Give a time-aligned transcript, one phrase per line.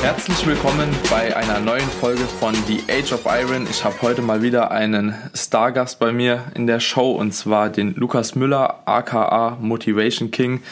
[0.00, 3.66] Herzlich willkommen bei einer neuen Folge von The Age of Iron.
[3.68, 7.94] Ich habe heute mal wieder einen Stargast bei mir in der Show und zwar den
[7.94, 10.62] Lukas Müller, aka Motivation King.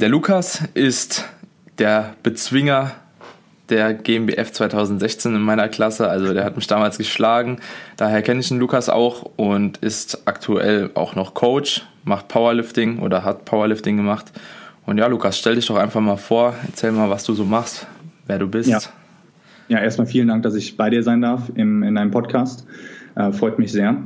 [0.00, 1.24] Der Lukas ist
[1.78, 2.92] der Bezwinger
[3.70, 6.08] der GmbF 2016 in meiner Klasse.
[6.08, 7.58] Also der hat mich damals geschlagen.
[7.96, 13.24] Daher kenne ich den Lukas auch und ist aktuell auch noch Coach, macht Powerlifting oder
[13.24, 14.32] hat Powerlifting gemacht.
[14.86, 17.86] Und ja, Lukas, stell dich doch einfach mal vor, erzähl mal, was du so machst
[18.26, 18.68] wer du bist.
[18.68, 18.80] Ja,
[19.68, 22.66] ja erstmal vielen Dank, dass ich bei dir sein darf im, in deinem Podcast.
[23.14, 23.96] Äh, freut mich sehr.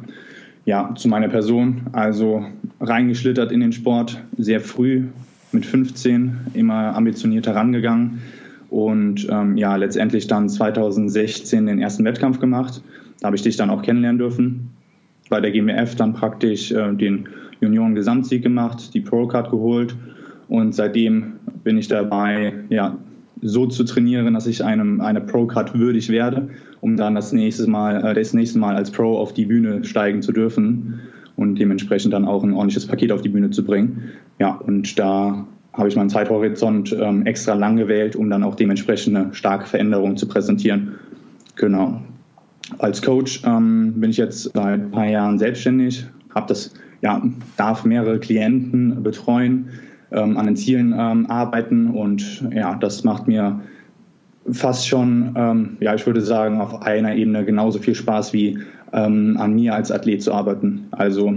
[0.64, 1.86] Ja, zu meiner Person.
[1.92, 2.44] Also
[2.80, 5.04] reingeschlittert in den Sport, sehr früh,
[5.50, 8.20] mit 15, immer ambitioniert herangegangen.
[8.70, 12.82] Und ähm, ja, letztendlich dann 2016 den ersten Wettkampf gemacht.
[13.20, 14.70] Da habe ich dich dann auch kennenlernen dürfen.
[15.30, 17.28] Bei der GMF dann praktisch äh, den
[17.60, 19.96] Junioren-Gesamtsieg gemacht, die Pro-Card geholt.
[20.48, 22.96] Und seitdem bin ich dabei, ja,
[23.40, 26.48] so zu trainieren, dass ich einem eine Pro-Card würdig werde,
[26.80, 30.22] um dann das nächste Mal, äh, das nächste Mal als Pro auf die Bühne steigen
[30.22, 31.00] zu dürfen
[31.36, 34.10] und dementsprechend dann auch ein ordentliches Paket auf die Bühne zu bringen.
[34.38, 35.46] Ja, und da
[35.78, 40.16] habe ich meinen Zeithorizont ähm, extra lang gewählt, um dann auch dementsprechend eine starke Veränderung
[40.16, 40.96] zu präsentieren.
[41.54, 42.02] Genau.
[42.78, 47.22] Als Coach ähm, bin ich jetzt seit ein paar Jahren selbstständig, habe das, ja,
[47.56, 49.68] darf mehrere Klienten betreuen,
[50.10, 51.90] ähm, an den Zielen ähm, arbeiten.
[51.90, 53.60] Und ja, das macht mir
[54.50, 58.58] fast schon, ähm, ja, ich würde sagen, auf einer Ebene genauso viel Spaß wie
[58.92, 60.86] ähm, an mir als Athlet zu arbeiten.
[60.90, 61.34] Also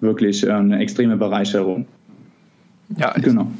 [0.00, 1.86] wirklich äh, eine extreme Bereicherung.
[2.96, 3.50] Ja, genau.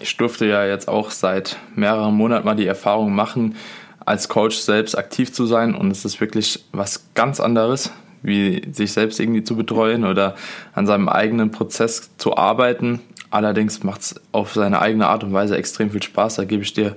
[0.00, 3.56] Ich, ich durfte ja jetzt auch seit mehreren Monaten mal die Erfahrung machen,
[4.04, 7.92] als Coach selbst aktiv zu sein und es ist wirklich was ganz anderes,
[8.22, 10.34] wie sich selbst irgendwie zu betreuen oder
[10.74, 13.00] an seinem eigenen Prozess zu arbeiten.
[13.30, 16.72] Allerdings macht es auf seine eigene Art und Weise extrem viel Spaß, da gebe ich
[16.72, 16.96] dir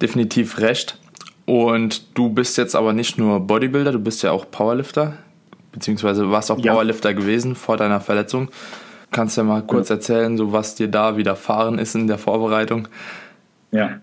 [0.00, 0.98] definitiv recht.
[1.46, 5.14] Und du bist jetzt aber nicht nur Bodybuilder, du bist ja auch Powerlifter,
[5.72, 6.72] beziehungsweise warst auch ja.
[6.72, 8.48] Powerlifter gewesen vor deiner Verletzung.
[9.14, 9.94] Kannst du ja mal kurz ja.
[9.94, 12.88] erzählen, so was dir da widerfahren ist in der Vorbereitung?
[13.70, 14.00] Ja,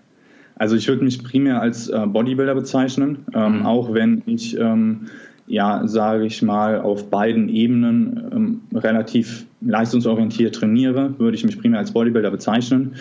[0.56, 3.66] also ich würde mich primär als äh, Bodybuilder bezeichnen, ähm, mhm.
[3.66, 5.08] auch wenn ich ähm,
[5.46, 8.30] ja, sage ich mal, auf beiden Ebenen
[8.72, 12.94] ähm, relativ leistungsorientiert trainiere, würde ich mich primär als Bodybuilder bezeichnen.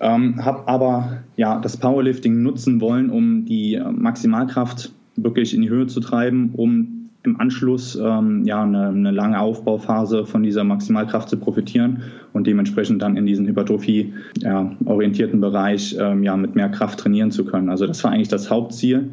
[0.00, 5.70] Ähm, habe aber ja, das Powerlifting nutzen wollen, um die äh, Maximalkraft wirklich in die
[5.70, 11.28] Höhe zu treiben, um im Anschluss ähm, ja, eine, eine, lange Aufbauphase von dieser Maximalkraft
[11.28, 12.02] zu profitieren
[12.32, 17.44] und dementsprechend dann in diesen Hypertrophie-orientierten ja, Bereich ähm, ja, mit mehr Kraft trainieren zu
[17.44, 17.68] können.
[17.68, 19.10] Also das war eigentlich das Hauptziel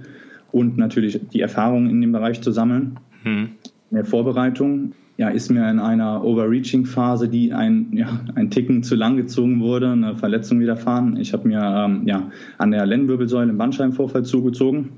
[0.52, 2.98] und natürlich die Erfahrung in dem Bereich zu sammeln.
[3.24, 3.50] Hm.
[3.92, 8.96] In der Vorbereitung ja, ist mir in einer Overreaching-Phase, die ein, ja, ein Ticken zu
[8.96, 11.18] lang gezogen wurde, eine Verletzung widerfahren.
[11.18, 14.92] Ich habe mir ähm, ja, an der Lendenwirbelsäule einen Bandscheibenvorfall zugezogen.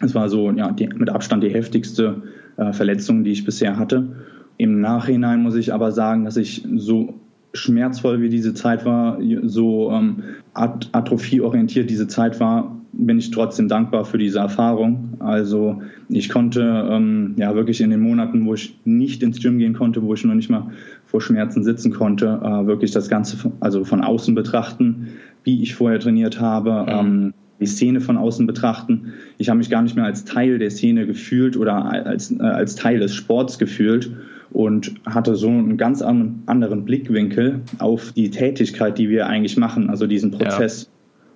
[0.00, 2.22] Es war so ja, die, mit Abstand die heftigste
[2.56, 4.16] äh, Verletzung, die ich bisher hatte.
[4.56, 7.14] Im Nachhinein muss ich aber sagen, dass ich so
[7.52, 14.04] schmerzvoll wie diese Zeit war, so ähm, atrophieorientiert diese Zeit war, bin ich trotzdem dankbar
[14.04, 15.14] für diese Erfahrung.
[15.20, 19.74] Also ich konnte ähm, ja wirklich in den Monaten, wo ich nicht ins Gym gehen
[19.74, 20.70] konnte, wo ich noch nicht mal
[21.06, 25.08] vor Schmerzen sitzen konnte, äh, wirklich das Ganze von, also von außen betrachten,
[25.42, 29.12] wie ich vorher trainiert habe, ähm, die Szene von außen betrachten.
[29.38, 32.74] Ich habe mich gar nicht mehr als Teil der Szene gefühlt oder als, äh, als
[32.74, 34.10] Teil des Sports gefühlt
[34.50, 40.06] und hatte so einen ganz anderen Blickwinkel auf die Tätigkeit, die wir eigentlich machen, also
[40.06, 40.84] diesen Prozess.
[40.84, 40.88] Ja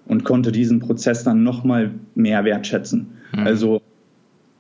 [0.09, 3.07] und konnte diesen Prozess dann nochmal mehr wertschätzen.
[3.33, 3.47] Mhm.
[3.47, 3.83] Also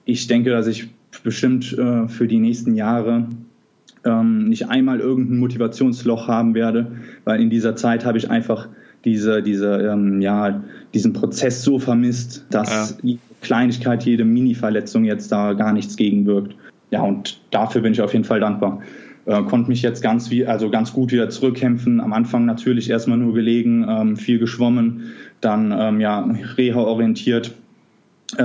[0.05, 0.91] ich denke, dass ich
[1.25, 3.27] bestimmt äh, für die nächsten Jahre
[4.05, 6.93] ähm, nicht einmal irgendein Motivationsloch haben werde,
[7.25, 8.69] weil in dieser Zeit habe ich einfach
[9.05, 10.62] diese, diese, ähm, ja,
[10.95, 12.97] diesen Prozess so vermisst, dass ja.
[13.03, 16.55] jede Kleinigkeit, jede Mini-Verletzung jetzt da gar nichts gegenwirkt.
[16.91, 18.83] Ja, und dafür bin ich auf jeden Fall dankbar.
[19.27, 22.00] Äh, konnte mich jetzt ganz, wie, also ganz gut wieder zurückkämpfen.
[22.00, 27.68] Am Anfang natürlich erstmal nur gelegen, ähm, viel geschwommen, dann ähm, ja, reha-orientiert äh,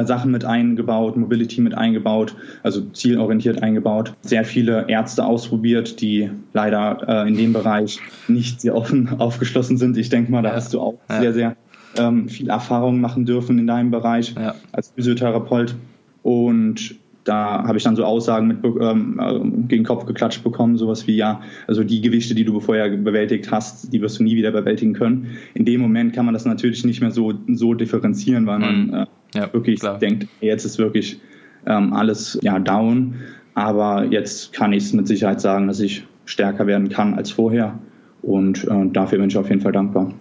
[0.06, 4.14] Sachen mit eingebaut, Mobility mit eingebaut, also zielorientiert eingebaut.
[4.22, 8.00] Sehr viele Ärzte ausprobiert, die leider äh, in dem Bereich
[8.30, 9.98] nicht sehr offen aufgeschlossen sind.
[9.98, 10.56] Ich denke mal, da ja.
[10.56, 11.20] hast du auch ja.
[11.20, 11.56] sehr, sehr
[11.98, 14.56] ähm, viel Erfahrung machen dürfen in deinem Bereich ja.
[14.72, 15.76] als Physiotherapeut.
[16.22, 20.78] Und da habe ich dann so Aussagen mit ähm, äh, gegen den Kopf geklatscht bekommen,
[20.78, 24.36] sowas wie ja, also die Gewichte, die du vorher bewältigt hast, die wirst du nie
[24.36, 25.38] wieder bewältigen können.
[25.54, 28.94] In dem Moment kann man das natürlich nicht mehr so, so differenzieren, weil man mhm.
[28.94, 29.06] äh,
[29.36, 30.00] ja, wirklich klar.
[30.00, 31.20] denkt, jetzt ist wirklich
[31.66, 33.16] ähm, alles ja down.
[33.56, 37.78] Aber jetzt kann ich es mit Sicherheit sagen, dass ich stärker werden kann als vorher.
[38.22, 40.12] Und äh, dafür bin ich auf jeden Fall dankbar.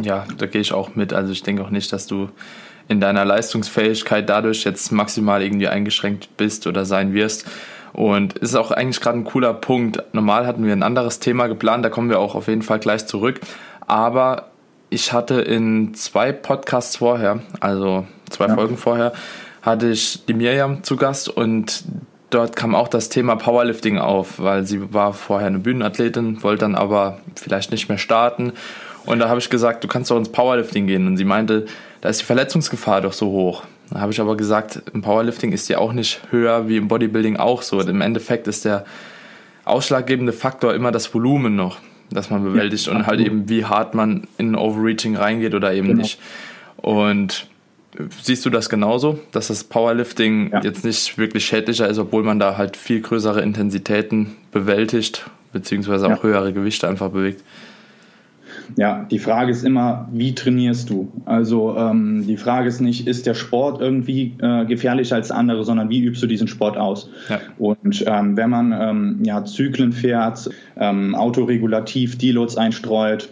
[0.00, 1.12] Ja, da gehe ich auch mit.
[1.12, 2.28] Also ich denke auch nicht, dass du
[2.88, 7.46] in deiner Leistungsfähigkeit dadurch jetzt maximal irgendwie eingeschränkt bist oder sein wirst.
[7.92, 10.02] Und es ist auch eigentlich gerade ein cooler Punkt.
[10.12, 13.06] Normal hatten wir ein anderes Thema geplant, da kommen wir auch auf jeden Fall gleich
[13.06, 13.40] zurück.
[13.86, 14.50] Aber
[14.90, 18.54] ich hatte in zwei Podcasts vorher, also zwei ja.
[18.54, 19.12] Folgen vorher,
[19.62, 21.84] hatte ich die Miriam zu Gast und
[22.30, 26.74] dort kam auch das Thema Powerlifting auf, weil sie war vorher eine Bühnenathletin, wollte dann
[26.74, 28.52] aber vielleicht nicht mehr starten.
[29.06, 31.06] Und da habe ich gesagt, du kannst doch ins Powerlifting gehen.
[31.06, 31.66] Und sie meinte,
[32.00, 33.64] da ist die Verletzungsgefahr doch so hoch.
[33.90, 37.36] Da habe ich aber gesagt, im Powerlifting ist die auch nicht höher wie im Bodybuilding
[37.36, 37.78] auch so.
[37.78, 38.84] Und Im Endeffekt ist der
[39.64, 41.78] ausschlaggebende Faktor immer das Volumen noch,
[42.10, 45.88] das man bewältigt ja, und halt eben wie hart man in Overreaching reingeht oder eben
[45.88, 46.02] genau.
[46.02, 46.18] nicht.
[46.76, 47.48] Und
[48.22, 50.62] siehst du das genauso, dass das Powerlifting ja.
[50.62, 56.10] jetzt nicht wirklich schädlicher ist, obwohl man da halt viel größere Intensitäten bewältigt, beziehungsweise auch
[56.10, 56.22] ja.
[56.22, 57.42] höhere Gewichte einfach bewegt?
[58.76, 61.10] Ja, die Frage ist immer, wie trainierst du?
[61.24, 65.88] Also ähm, die Frage ist nicht, ist der Sport irgendwie äh, gefährlicher als andere, sondern
[65.90, 67.10] wie übst du diesen Sport aus?
[67.28, 67.40] Ja.
[67.58, 73.30] Und ähm, wenn man ähm, ja, Zyklen fährt, ähm, autoregulativ Deloads einstreut,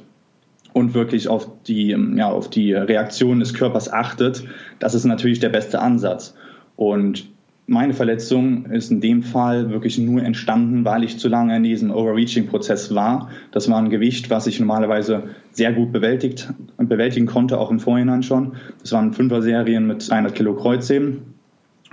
[0.72, 4.44] und wirklich auf die, ja, auf die Reaktion des Körpers achtet,
[4.78, 6.34] das ist natürlich der beste Ansatz.
[6.76, 7.28] Und
[7.68, 11.90] meine Verletzung ist in dem Fall wirklich nur entstanden, weil ich zu lange in diesem
[11.90, 13.28] Overreaching-Prozess war.
[13.50, 18.22] Das war ein Gewicht, was ich normalerweise sehr gut bewältigt, bewältigen konnte, auch im Vorhinein
[18.22, 18.52] schon.
[18.80, 21.34] Das waren Fünfer-Serien mit 100 Kilo Kreuzheben.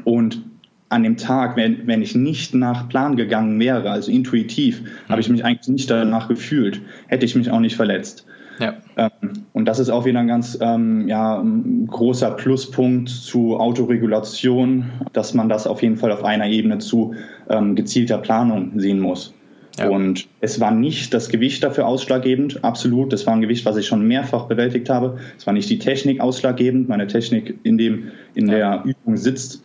[0.04, 0.44] Und
[0.90, 5.10] an dem Tag, wenn, wenn ich nicht nach Plan gegangen wäre, also intuitiv, mhm.
[5.10, 8.28] habe ich mich eigentlich nicht danach gefühlt, hätte ich mich auch nicht verletzt.
[8.60, 8.76] Ja.
[8.98, 11.44] Ähm, und das ist auch wieder ein ganz ähm, ja,
[11.88, 17.14] großer Pluspunkt zu Autoregulation, dass man das auf jeden Fall auf einer Ebene zu
[17.50, 19.34] ähm, gezielter Planung sehen muss.
[19.80, 19.90] Ja.
[19.90, 23.12] Und es war nicht das Gewicht dafür ausschlaggebend, absolut.
[23.12, 25.18] Das war ein Gewicht, was ich schon mehrfach bewältigt habe.
[25.38, 26.90] Es war nicht die Technik ausschlaggebend.
[26.90, 28.54] Meine Technik in, dem, in ja.
[28.54, 29.64] der Übung sitzt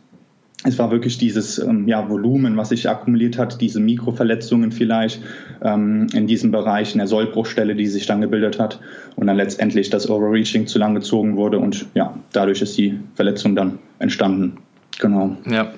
[0.65, 5.23] es war wirklich dieses ähm, ja, Volumen, was sich akkumuliert hat, diese Mikroverletzungen vielleicht
[5.63, 8.81] ähm, in diesem Bereich, in der Sollbruchstelle, die sich dann gebildet hat
[9.15, 13.55] und dann letztendlich das Overreaching zu lang gezogen wurde und ja, dadurch ist die Verletzung
[13.55, 14.57] dann entstanden.
[14.99, 15.37] Genau.
[15.49, 15.73] Ja,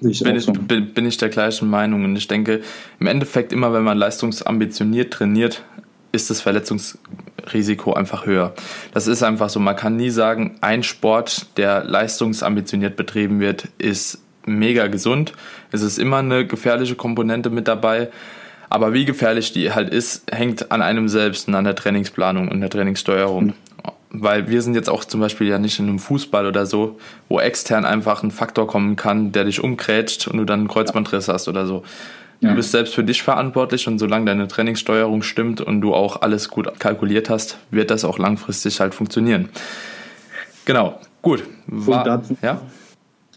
[0.00, 0.52] bin ich, so.
[0.52, 2.60] bin, bin ich der gleichen Meinung und ich denke,
[3.00, 5.62] im Endeffekt immer, wenn man leistungsambitioniert trainiert,
[6.12, 8.54] ist das Verletzungsrisiko einfach höher.
[8.92, 9.60] Das ist einfach so.
[9.60, 15.32] Man kann nie sagen, ein Sport, der leistungsambitioniert betrieben wird, ist mega gesund.
[15.72, 18.08] Es ist immer eine gefährliche Komponente mit dabei.
[18.68, 22.60] Aber wie gefährlich die halt ist, hängt an einem selbst und an der Trainingsplanung und
[22.60, 23.46] der Trainingssteuerung.
[23.46, 23.54] Mhm.
[24.10, 26.98] Weil wir sind jetzt auch zum Beispiel ja nicht in einem Fußball oder so,
[27.28, 31.28] wo extern einfach ein Faktor kommen kann, der dich umgrätscht und du dann einen Kreuzbandriss
[31.28, 31.84] hast oder so.
[32.40, 36.48] Du bist selbst für dich verantwortlich und solange deine Trainingssteuerung stimmt und du auch alles
[36.48, 39.48] gut kalkuliert hast, wird das auch langfristig halt funktionieren.
[40.64, 41.44] Genau, gut.
[41.66, 42.60] War, dazu, ja?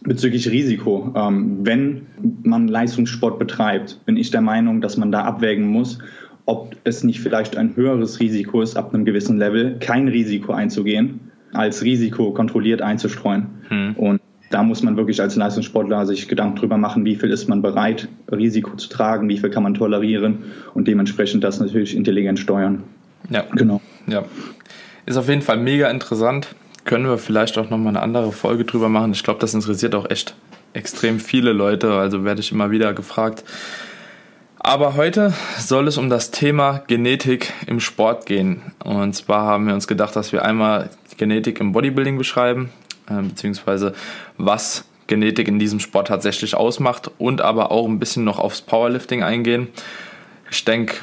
[0.03, 1.13] Bezüglich Risiko.
[1.15, 2.07] Ähm, wenn
[2.43, 5.99] man Leistungssport betreibt, bin ich der Meinung, dass man da abwägen muss,
[6.45, 11.19] ob es nicht vielleicht ein höheres Risiko ist, ab einem gewissen Level kein Risiko einzugehen,
[11.53, 13.47] als Risiko kontrolliert einzustreuen.
[13.67, 13.95] Hm.
[13.95, 17.61] Und da muss man wirklich als Leistungssportler sich Gedanken drüber machen, wie viel ist man
[17.61, 20.39] bereit, Risiko zu tragen, wie viel kann man tolerieren
[20.73, 22.83] und dementsprechend das natürlich intelligent steuern.
[23.29, 23.81] Ja, genau.
[24.07, 24.23] Ja.
[25.05, 26.47] Ist auf jeden Fall mega interessant
[26.89, 29.11] können wir vielleicht auch nochmal eine andere Folge drüber machen.
[29.11, 30.33] Ich glaube, das interessiert auch echt
[30.73, 33.43] extrem viele Leute, also werde ich immer wieder gefragt.
[34.57, 38.73] Aber heute soll es um das Thema Genetik im Sport gehen.
[38.83, 42.71] Und zwar haben wir uns gedacht, dass wir einmal Genetik im Bodybuilding beschreiben,
[43.07, 43.93] äh, beziehungsweise
[44.39, 49.21] was Genetik in diesem Sport tatsächlich ausmacht und aber auch ein bisschen noch aufs Powerlifting
[49.21, 49.67] eingehen.
[50.49, 50.95] Ich denke,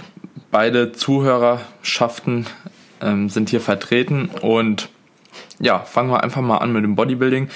[0.50, 2.47] beide Zuhörerschaften
[3.00, 4.88] ähm, sind hier vertreten und
[5.61, 7.49] ja, fangen wir einfach mal an mit dem Bodybuilding.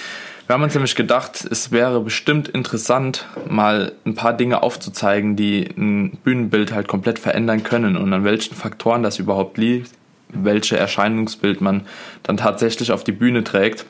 [0.47, 5.69] Wir haben uns nämlich gedacht, es wäre bestimmt interessant, mal ein paar Dinge aufzuzeigen, die
[5.76, 9.92] ein Bühnenbild halt komplett verändern können und an welchen Faktoren das überhaupt liegt,
[10.28, 11.87] welche Erscheinungsbild man
[12.25, 13.87] dann tatsächlich auf die Bühne trägt.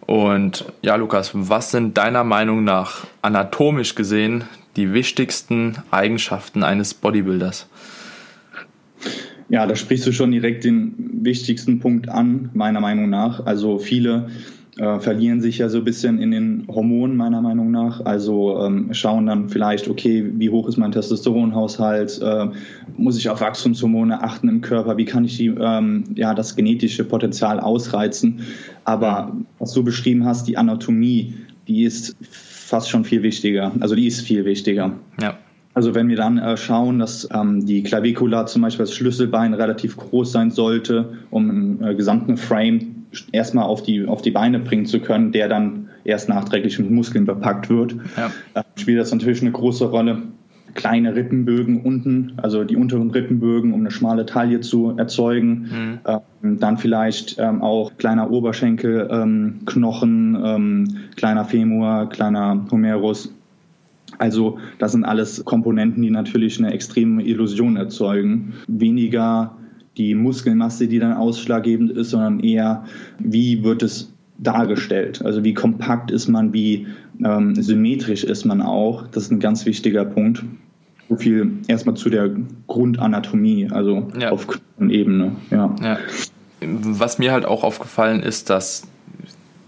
[0.00, 4.44] Und ja, Lukas, was sind deiner Meinung nach anatomisch gesehen
[4.76, 7.68] die wichtigsten Eigenschaften eines Bodybuilders?
[9.50, 13.44] Ja, da sprichst du schon direkt den wichtigsten Punkt an, meiner Meinung nach.
[13.44, 14.28] Also viele
[14.78, 18.04] äh, verlieren sich ja so ein bisschen in den Hormonen meiner Meinung nach.
[18.04, 22.20] Also ähm, schauen dann vielleicht, okay, wie hoch ist mein Testosteronhaushalt?
[22.22, 22.46] Äh,
[22.96, 24.96] muss ich auf Wachstumshormone achten im Körper?
[24.96, 28.42] Wie kann ich die, ähm, ja, das genetische Potenzial ausreizen?
[28.84, 31.34] Aber was du beschrieben hast, die Anatomie,
[31.66, 33.72] die ist fast schon viel wichtiger.
[33.80, 34.92] Also die ist viel wichtiger.
[35.20, 35.36] Ja.
[35.72, 39.96] Also wenn wir dann äh, schauen, dass ähm, die Klavikula zum Beispiel das Schlüsselbein relativ
[39.96, 44.86] groß sein sollte, um einen äh, gesamten Frame erstmal auf die, auf die Beine bringen
[44.86, 48.30] zu können, der dann erst nachträglich mit Muskeln bepackt wird, ja.
[48.54, 50.22] äh, spielt das natürlich eine große Rolle.
[50.74, 55.50] Kleine Rippenbögen unten, also die unteren Rippenbögen, um eine schmale Taille zu erzeugen.
[55.50, 55.98] Mhm.
[56.44, 63.34] Ähm, dann vielleicht ähm, auch kleiner Oberschenkel, ähm, ähm, kleiner Femur, kleiner Humerus.
[64.18, 68.54] Also das sind alles Komponenten, die natürlich eine extreme Illusion erzeugen.
[68.66, 69.56] Weniger
[69.96, 72.84] die Muskelmasse, die dann ausschlaggebend ist, sondern eher,
[73.18, 75.22] wie wird es dargestellt?
[75.24, 76.86] Also wie kompakt ist man, wie
[77.22, 79.06] ähm, symmetrisch ist man auch?
[79.08, 80.44] Das ist ein ganz wichtiger Punkt.
[81.08, 82.30] So viel erstmal zu der
[82.66, 84.30] Grundanatomie, also ja.
[84.30, 84.46] auf
[84.78, 85.32] Ebene.
[85.50, 85.74] Ja.
[85.82, 85.98] ja.
[86.60, 88.86] Was mir halt auch aufgefallen ist, dass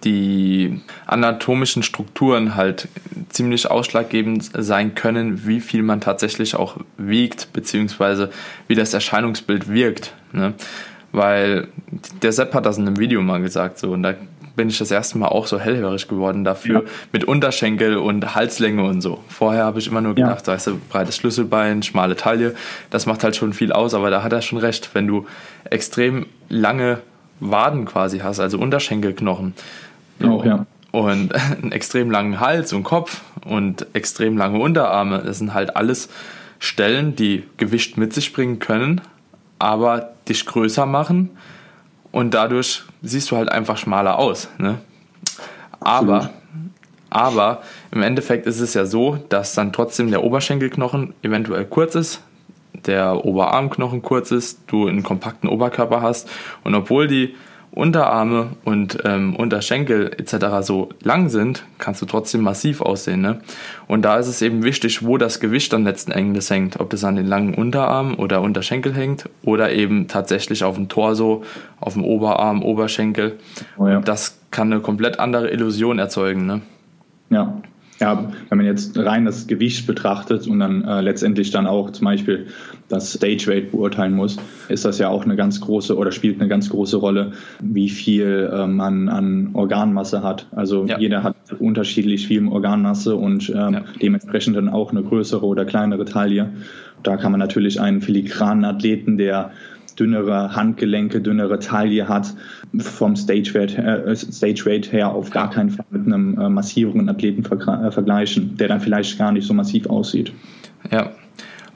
[0.05, 2.89] die anatomischen Strukturen halt
[3.29, 8.31] ziemlich ausschlaggebend sein können, wie viel man tatsächlich auch wiegt, beziehungsweise
[8.69, 10.15] wie das Erscheinungsbild wirkt.
[10.33, 10.55] Ne?
[11.13, 11.69] Weil
[12.23, 14.15] der Sepp hat das in einem Video mal gesagt, so, und da
[14.57, 16.91] bin ich das erste Mal auch so hellhörig geworden dafür, ja.
[17.13, 19.23] mit Unterschenkel und Halslänge und so.
[19.29, 20.53] Vorher habe ich immer nur gedacht, ja.
[20.53, 22.55] weißt du, breites Schlüsselbein, schmale Taille,
[22.91, 25.27] das macht halt schon viel aus, aber da hat er schon recht, wenn du
[25.71, 26.99] extrem lange
[27.41, 29.55] Waden quasi hast, also Unterschenkelknochen,
[30.25, 30.67] auch, ja.
[30.91, 35.23] Und einen extrem langen Hals und Kopf und extrem lange Unterarme.
[35.25, 36.09] Das sind halt alles
[36.59, 39.01] Stellen, die Gewicht mit sich bringen können,
[39.59, 41.31] aber dich größer machen
[42.13, 44.49] und dadurch siehst du halt einfach schmaler aus.
[44.59, 44.79] Ne?
[45.81, 46.31] Aber,
[47.11, 52.23] aber im Endeffekt ist es ja so, dass dann trotzdem der Oberschenkelknochen eventuell kurz ist,
[52.87, 56.29] der Oberarmknochen kurz ist, du einen kompakten Oberkörper hast
[56.65, 57.35] und obwohl die
[57.75, 60.61] Unterarme und ähm, Unterschenkel etc.
[60.61, 63.23] so lang sind, kannst du trotzdem massiv aussehen.
[63.23, 63.41] Ne?
[63.89, 66.81] Und da ist es eben wichtig, wo das Gewicht dann letzten Endes hängt.
[66.81, 71.45] Ob das an den langen Unterarmen oder Unterschenkel hängt oder eben tatsächlich auf dem Torso,
[71.81, 73.39] auf dem Oberarm, Oberschenkel.
[73.79, 74.01] Oh ja.
[74.01, 76.45] Das kann eine komplett andere Illusion erzeugen.
[76.45, 76.61] Ne?
[77.31, 77.55] Ja,
[78.03, 82.07] ja, wenn man jetzt rein das Gewicht betrachtet und dann äh, letztendlich dann auch zum
[82.07, 82.47] Beispiel
[82.89, 86.49] das Stage Weight beurteilen muss, ist das ja auch eine ganz große oder spielt eine
[86.49, 87.31] ganz große Rolle,
[87.61, 90.49] wie viel äh, man an Organmasse hat.
[90.51, 90.99] Also ja.
[90.99, 93.85] jeder hat unterschiedlich viel Organmasse und ähm, ja.
[94.03, 96.51] dementsprechend dann auch eine größere oder kleinere Taille.
[97.05, 99.53] Da kann man natürlich einen filigranen Athleten, der
[100.03, 102.35] dünnere Handgelenke, dünnere Taille hat,
[102.79, 107.09] vom Stage Weight her, äh, Stage her auf gar keinen Fall mit einem äh, massiveren
[107.09, 110.33] Athleten äh, vergleichen, der dann vielleicht gar nicht so massiv aussieht.
[110.91, 111.13] Ja.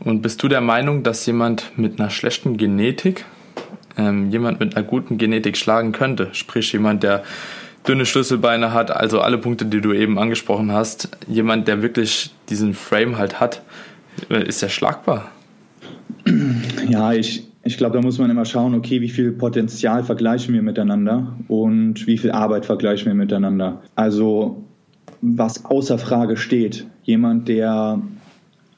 [0.00, 3.24] Und bist du der Meinung, dass jemand mit einer schlechten Genetik
[3.96, 6.28] ähm, jemand mit einer guten Genetik schlagen könnte?
[6.32, 7.22] Sprich, jemand, der
[7.88, 12.74] dünne Schlüsselbeine hat, also alle Punkte, die du eben angesprochen hast, jemand, der wirklich diesen
[12.74, 13.62] Frame halt hat,
[14.28, 15.30] ist er schlagbar?
[16.88, 20.62] Ja, ich, ich glaube, da muss man immer schauen, okay, wie viel Potenzial vergleichen wir
[20.62, 23.82] miteinander und wie viel Arbeit vergleichen wir miteinander.
[23.96, 24.64] Also
[25.20, 28.00] was außer Frage steht, jemand, der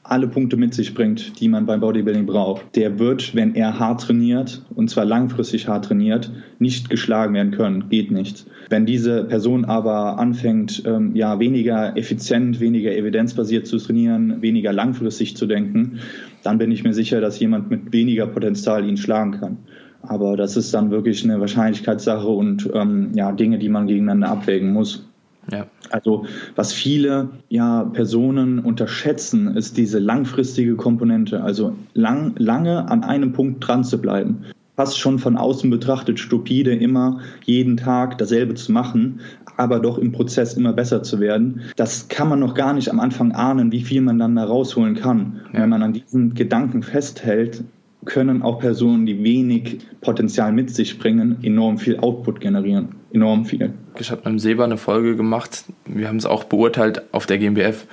[0.09, 4.01] alle Punkte mit sich bringt, die man beim Bodybuilding braucht, der wird, wenn er hart
[4.01, 7.89] trainiert, und zwar langfristig hart trainiert, nicht geschlagen werden können.
[7.89, 8.45] Geht nicht.
[8.69, 15.37] Wenn diese Person aber anfängt, ähm, ja, weniger effizient, weniger evidenzbasiert zu trainieren, weniger langfristig
[15.37, 15.99] zu denken,
[16.43, 19.57] dann bin ich mir sicher, dass jemand mit weniger Potenzial ihn schlagen kann.
[20.01, 24.71] Aber das ist dann wirklich eine Wahrscheinlichkeitssache und ähm, ja, Dinge, die man gegeneinander abwägen
[24.71, 25.08] muss.
[25.51, 25.67] Ja.
[25.89, 26.25] Also
[26.55, 33.65] was viele ja, Personen unterschätzen, ist diese langfristige Komponente, also lang, lange an einem Punkt
[33.67, 34.45] dran zu bleiben.
[34.75, 39.19] Fast schon von außen betrachtet stupide, immer jeden Tag dasselbe zu machen,
[39.57, 41.61] aber doch im Prozess immer besser zu werden.
[41.75, 44.95] Das kann man noch gar nicht am Anfang ahnen, wie viel man dann da rausholen
[44.95, 45.41] kann.
[45.51, 45.61] Ja.
[45.61, 47.65] Wenn man an diesen Gedanken festhält,
[48.05, 52.95] können auch Personen, die wenig Potenzial mit sich bringen, enorm viel Output generieren.
[53.11, 53.73] Enorm viel.
[53.97, 55.65] Ich habe mit Seba eine Folge gemacht.
[55.85, 57.85] Wir haben es auch beurteilt auf der GmbF,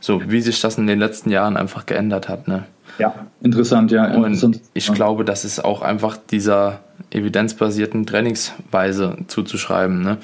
[0.00, 2.48] so wie sich das in den letzten Jahren einfach geändert hat.
[2.48, 2.64] Ne?
[2.98, 4.14] Ja, interessant, ja.
[4.14, 10.02] Und ich glaube, das ist auch einfach dieser evidenzbasierten Trainingsweise zuzuschreiben.
[10.02, 10.18] Ne?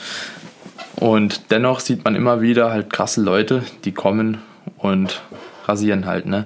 [0.96, 4.38] Und dennoch sieht man immer wieder halt krasse Leute, die kommen
[4.76, 5.22] und
[5.66, 6.44] rasieren halt, ne?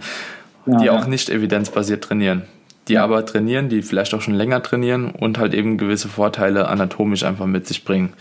[0.67, 2.43] Ja, die auch nicht evidenzbasiert trainieren.
[2.89, 3.05] Die ja.
[3.05, 7.47] aber trainieren, die vielleicht auch schon länger trainieren und halt eben gewisse Vorteile anatomisch einfach
[7.47, 8.13] mit sich bringen.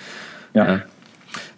[0.54, 0.82] Ja.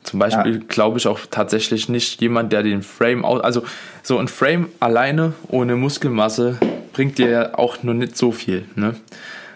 [0.03, 0.61] Zum Beispiel ja.
[0.67, 3.41] glaube ich auch tatsächlich nicht jemand, der den Frame aus.
[3.41, 3.63] Also
[4.03, 6.57] so ein Frame alleine ohne Muskelmasse
[6.93, 8.65] bringt dir auch nur nicht so viel.
[8.75, 8.95] Ne?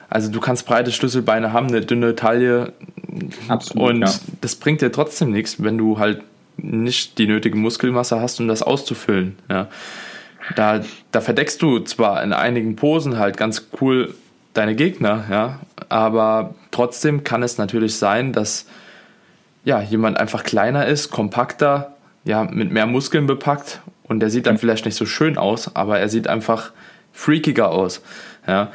[0.10, 2.74] Also du kannst breite Schlüsselbeine haben, eine dünne Taille.
[3.48, 4.14] Absolut, und ja.
[4.42, 6.22] das bringt dir trotzdem nichts, wenn du halt
[6.58, 9.38] nicht die nötige Muskelmasse hast, um das auszufüllen.
[9.50, 9.68] Ja.
[10.56, 14.14] Da, da verdeckst du zwar in einigen Posen halt ganz cool
[14.54, 18.66] deine Gegner, ja, aber trotzdem kann es natürlich sein, dass
[19.64, 24.58] ja, jemand einfach kleiner ist, kompakter, ja, mit mehr Muskeln bepackt und der sieht dann
[24.58, 26.72] vielleicht nicht so schön aus, aber er sieht einfach
[27.12, 28.02] freakiger aus.
[28.48, 28.72] Ja.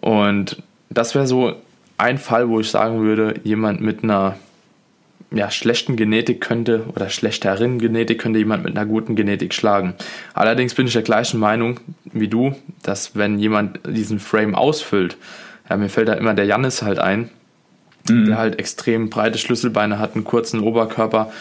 [0.00, 1.54] Und das wäre so
[1.96, 4.36] ein Fall, wo ich sagen würde, jemand mit einer
[5.34, 9.94] ja, schlechten Genetik könnte oder schlechteren Genetik könnte jemand mit einer guten Genetik schlagen.
[10.32, 15.16] Allerdings bin ich der gleichen Meinung wie du, dass wenn jemand diesen Frame ausfüllt,
[15.68, 17.30] ja, mir fällt da immer der Jannis halt ein,
[18.08, 18.26] mhm.
[18.26, 21.32] der halt extrem breite Schlüsselbeine hat, einen kurzen Oberkörper,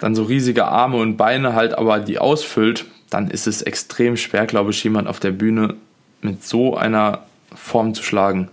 [0.00, 4.46] dann so riesige Arme und Beine halt, aber die ausfüllt, dann ist es extrem schwer,
[4.46, 5.74] glaube ich, jemand auf der Bühne
[6.22, 7.20] mit so einer
[7.54, 8.48] Form zu schlagen.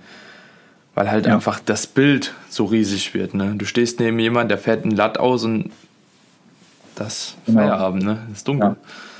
[0.97, 1.35] Weil halt ja.
[1.35, 3.35] einfach das Bild so riesig wird.
[3.35, 3.53] Ne?
[3.55, 5.69] Du stehst neben jemand, der fährt ein Latt aus und
[6.95, 7.59] das genau.
[7.59, 8.17] Feierabend, ne?
[8.29, 8.69] Das ist dunkel.
[8.69, 8.75] Ja.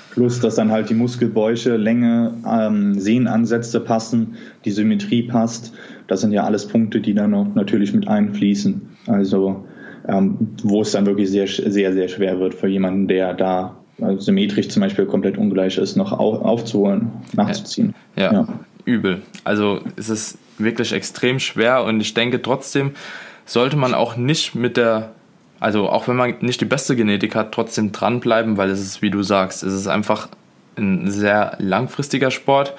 [0.10, 5.72] Plus, dass dann halt die Muskelbäuche, Länge, ähm, Sehnenansätze passen, die Symmetrie passt.
[6.08, 8.82] Das sind ja alles Punkte, die dann auch natürlich mit einfließen.
[9.06, 9.68] Also,
[10.08, 14.20] ähm, wo es dann wirklich sehr, sehr, sehr schwer wird für jemanden, der da also
[14.20, 17.94] symmetrisch zum Beispiel komplett ungleich ist, noch auf, aufzuholen, nachzuziehen.
[18.16, 18.48] Ja, ja,
[18.86, 19.22] übel.
[19.44, 22.92] Also es ist wirklich extrem schwer und ich denke trotzdem
[23.46, 25.12] sollte man auch nicht mit der
[25.60, 29.10] also auch wenn man nicht die beste Genetik hat, trotzdem dranbleiben, weil es ist, wie
[29.10, 30.30] du sagst, es ist einfach
[30.78, 32.74] ein sehr langfristiger Sport.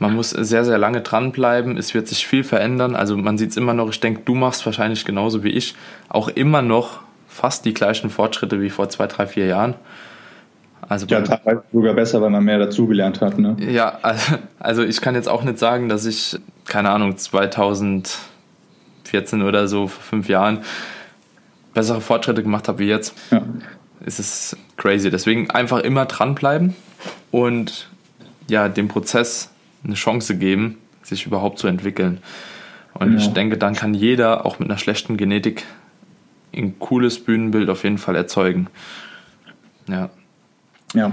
[0.00, 1.76] Man muss sehr, sehr lange dranbleiben.
[1.76, 2.94] Es wird sich viel verändern.
[2.94, 5.74] Also man sieht es immer noch, ich denke, du machst wahrscheinlich genauso wie ich,
[6.08, 9.74] auch immer noch fast die gleichen Fortschritte wie vor zwei, drei, vier Jahren.
[10.88, 13.38] Also ja, teilweise sogar besser, weil man mehr dazugelernt hat.
[13.38, 13.56] Ne?
[13.60, 19.68] Ja, also, also ich kann jetzt auch nicht sagen, dass ich, keine Ahnung, 2014 oder
[19.68, 20.60] so, vor fünf Jahren,
[21.74, 23.42] bessere Fortschritte gemacht habe wie jetzt, ja.
[24.04, 25.10] ist es crazy.
[25.10, 26.74] Deswegen einfach immer dranbleiben
[27.30, 27.90] und
[28.48, 29.50] ja, dem Prozess
[29.84, 32.22] eine Chance geben, sich überhaupt zu entwickeln.
[32.94, 33.18] Und ja.
[33.18, 35.64] ich denke, dann kann jeder auch mit einer schlechten Genetik
[36.56, 38.68] ein cooles Bühnenbild auf jeden Fall erzeugen.
[39.86, 40.08] Ja.
[40.94, 41.12] Ja,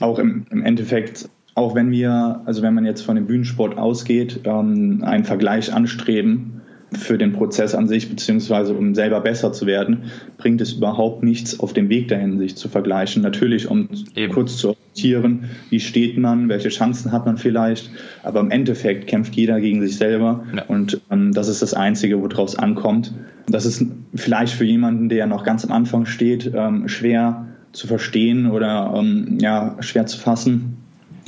[0.00, 4.40] auch im, im Endeffekt, auch wenn wir, also wenn man jetzt von dem Bühnensport ausgeht,
[4.44, 6.58] ähm, einen Vergleich anstreben,
[6.92, 10.04] für den Prozess an sich, beziehungsweise um selber besser zu werden,
[10.38, 13.22] bringt es überhaupt nichts, auf dem Weg dahin sich zu vergleichen.
[13.22, 14.32] Natürlich, um Eben.
[14.32, 17.90] kurz zu orientieren, wie steht man, welche Chancen hat man vielleicht,
[18.22, 20.64] aber im Endeffekt kämpft jeder gegen sich selber ja.
[20.64, 23.12] und ähm, das ist das Einzige, worauf es ankommt.
[23.46, 28.50] Das ist vielleicht für jemanden, der noch ganz am Anfang steht, ähm, schwer zu verstehen
[28.50, 30.78] oder ähm, ja, schwer zu fassen,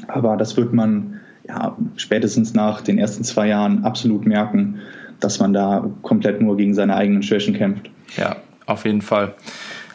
[0.09, 4.81] aber das wird man ja, spätestens nach den ersten zwei Jahren absolut merken
[5.21, 7.91] dass man da komplett nur gegen seine eigenen Schwächen kämpft.
[8.17, 9.35] Ja, auf jeden Fall.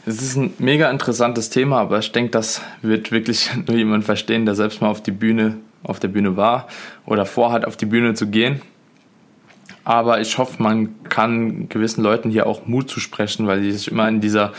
[0.05, 4.45] Es ist ein mega interessantes Thema, aber ich denke, das wird wirklich nur jemand verstehen,
[4.45, 6.67] der selbst mal auf die Bühne, auf der Bühne war
[7.05, 8.61] oder vorhat, auf die Bühne zu gehen.
[9.83, 14.07] Aber ich hoffe, man kann gewissen Leuten hier auch Mut zusprechen, weil sie sich immer
[14.07, 14.51] in dieser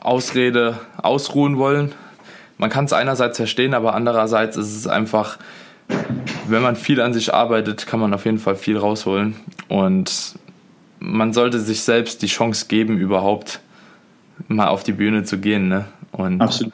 [0.00, 1.92] Genetik-Ausrede ausruhen wollen.
[2.58, 5.38] Man kann es einerseits verstehen, aber andererseits ist es einfach
[6.48, 9.34] wenn man viel an sich arbeitet, kann man auf jeden Fall viel rausholen.
[9.68, 10.34] Und
[10.98, 13.60] man sollte sich selbst die Chance geben, überhaupt
[14.48, 15.68] mal auf die Bühne zu gehen.
[15.68, 15.86] Ne?
[16.12, 16.72] Und Absolut.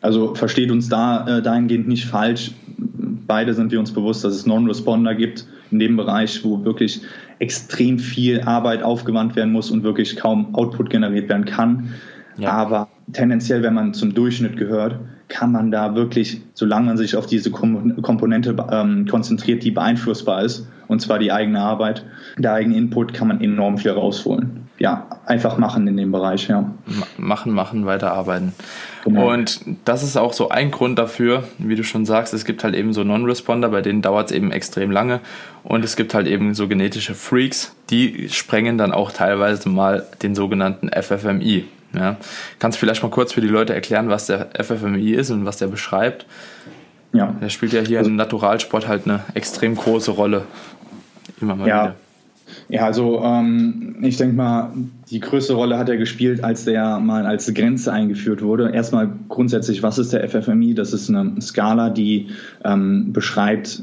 [0.00, 2.52] Also versteht uns da äh, dahingehend nicht falsch.
[3.26, 7.00] Beide sind wir uns bewusst, dass es Non-Responder gibt in dem Bereich, wo wirklich
[7.40, 11.94] extrem viel Arbeit aufgewandt werden muss und wirklich kaum Output generiert werden kann.
[12.38, 12.50] Ja.
[12.50, 17.26] Aber tendenziell, wenn man zum Durchschnitt gehört, kann man da wirklich, solange man sich auf
[17.26, 22.04] diese Komponente ähm, konzentriert, die beeinflussbar ist, und zwar die eigene Arbeit,
[22.38, 24.66] der eigene Input, kann man enorm viel rausholen.
[24.78, 26.70] Ja, einfach machen in dem Bereich, ja.
[27.16, 28.52] Machen, machen, weiterarbeiten.
[29.04, 29.32] Genau.
[29.32, 32.74] Und das ist auch so ein Grund dafür, wie du schon sagst, es gibt halt
[32.74, 35.20] eben so Non-Responder, bei denen dauert es eben extrem lange.
[35.64, 40.34] Und es gibt halt eben so genetische Freaks, die sprengen dann auch teilweise mal den
[40.34, 41.64] sogenannten FFMI.
[41.94, 42.16] Ja.
[42.58, 45.56] Kannst du vielleicht mal kurz für die Leute erklären, was der FFMI ist und was
[45.56, 46.26] der beschreibt?
[47.12, 47.34] Ja.
[47.40, 50.44] Der spielt ja hier also, im Naturalsport halt eine extrem große Rolle.
[51.40, 51.82] Immer mal ja.
[51.82, 51.96] wieder.
[52.68, 54.70] Ja, also ähm, ich denke mal,
[55.10, 58.70] die größte Rolle hat er gespielt, als der mal als Grenze eingeführt wurde.
[58.70, 60.74] Erstmal grundsätzlich, was ist der FFMI?
[60.74, 62.28] Das ist eine Skala, die
[62.64, 63.82] ähm, beschreibt,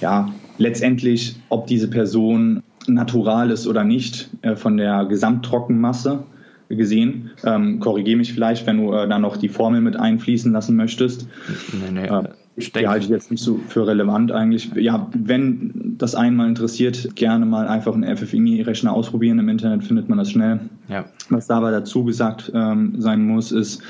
[0.00, 6.24] ja, letztendlich, ob diese Person natural ist oder nicht, äh, von der Gesamttrockenmasse
[6.70, 7.30] gesehen.
[7.44, 11.26] Ähm, Korrigiere mich vielleicht, wenn du äh, da noch die Formel mit einfließen lassen möchtest.
[11.72, 12.06] Nee, nee.
[12.06, 12.22] Äh,
[12.60, 14.70] die halte ich jetzt nicht so für relevant eigentlich.
[14.74, 19.38] Ja, wenn das einen mal interessiert, gerne mal einfach einen FFIMI-Rechner ausprobieren.
[19.38, 20.60] Im Internet findet man das schnell.
[20.88, 21.04] Ja.
[21.28, 23.82] Was dabei dazu gesagt ähm, sein muss, ist,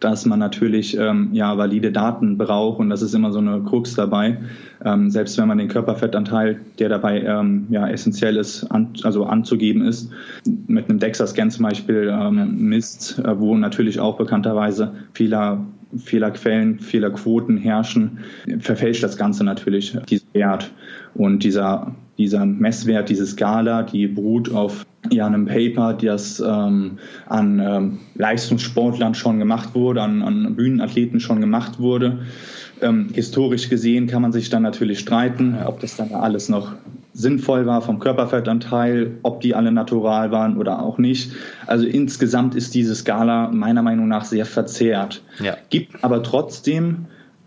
[0.00, 3.94] dass man natürlich ähm, ja, valide Daten braucht und das ist immer so eine Krux
[3.94, 4.38] dabei.
[4.84, 9.82] Ähm, selbst wenn man den Körperfettanteil, der dabei ähm, ja, essentiell ist, an, also anzugeben
[9.82, 10.10] ist,
[10.66, 15.64] mit einem DEXA-Scan zum Beispiel ähm, misst, äh, wo natürlich auch bekannterweise Fehler
[15.96, 18.18] Fehlerquellen, Fehlerquoten herrschen,
[18.60, 20.70] verfälscht das Ganze natürlich diesen Wert.
[21.14, 27.60] Und dieser, dieser Messwert, diese Skala, die beruht auf ja, einem Paper, das ähm, an
[27.60, 32.18] ähm, Leistungssportlern schon gemacht wurde, an, an Bühnenathleten schon gemacht wurde.
[32.80, 36.72] Ähm, historisch gesehen kann man sich dann natürlich streiten, ob das dann alles noch
[37.12, 41.32] sinnvoll war vom Körperfettanteil, ob die alle natural waren oder auch nicht.
[41.66, 45.22] Also insgesamt ist diese Skala meiner Meinung nach sehr verzerrt.
[45.42, 45.56] Ja.
[45.70, 47.06] Gibt aber trotzdem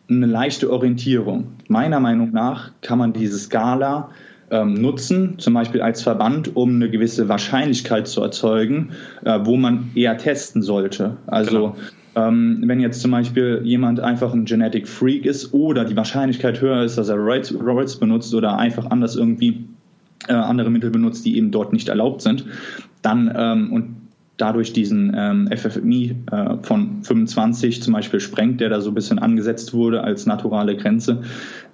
[0.10, 1.48] eine leichte Orientierung.
[1.70, 4.10] Meiner Meinung nach kann man diese Skala
[4.50, 8.92] ähm, nutzen, zum Beispiel als Verband, um eine gewisse Wahrscheinlichkeit zu erzeugen,
[9.24, 11.18] äh, wo man eher testen sollte.
[11.28, 11.76] Also genau.
[12.16, 16.84] Ähm, wenn jetzt zum Beispiel jemand einfach ein Genetic Freak ist oder die Wahrscheinlichkeit höher
[16.84, 19.66] ist, dass er Roids benutzt oder einfach anders irgendwie
[20.28, 22.46] äh, andere Mittel benutzt, die eben dort nicht erlaubt sind,
[23.02, 23.96] dann ähm, und
[24.38, 29.20] dadurch diesen ähm, FFMI äh, von 25 zum Beispiel sprengt, der da so ein bisschen
[29.20, 31.22] angesetzt wurde als naturale Grenze,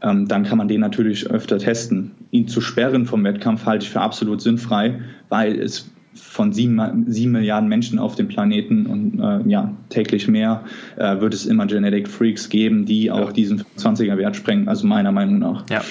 [0.02, 2.12] ähm, dann kann man den natürlich öfter testen.
[2.32, 7.32] Ihn zu sperren vom Wettkampf halte ich für absolut sinnfrei, weil es von sieben, sieben
[7.32, 10.64] Milliarden Menschen auf dem Planeten und äh, ja, täglich mehr
[10.98, 13.14] äh, wird es immer Genetic Freaks geben, die ja.
[13.14, 15.70] auch diesen 20er Wert sprengen, also meiner Meinung nach.
[15.70, 15.82] Ja.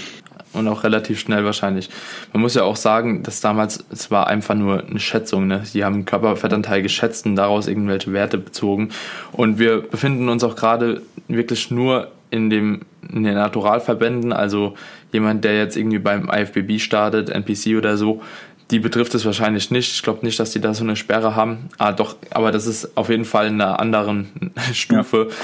[0.52, 1.90] Und auch relativ schnell wahrscheinlich.
[2.32, 5.46] Man muss ja auch sagen, dass damals, es war einfach nur eine Schätzung.
[5.46, 5.62] Ne?
[5.74, 8.88] Die haben Körperfettanteil geschätzt und daraus irgendwelche Werte bezogen.
[9.32, 14.32] Und wir befinden uns auch gerade wirklich nur in, dem, in den Naturalverbänden.
[14.32, 14.74] Also
[15.12, 18.22] jemand, der jetzt irgendwie beim IFBB startet, NPC oder so,
[18.70, 19.92] die betrifft es wahrscheinlich nicht.
[19.92, 21.68] Ich glaube nicht, dass die da so eine Sperre haben.
[21.78, 24.28] Ah, doch, aber das ist auf jeden Fall in einer anderen
[24.72, 25.28] Stufe.
[25.28, 25.34] Ja.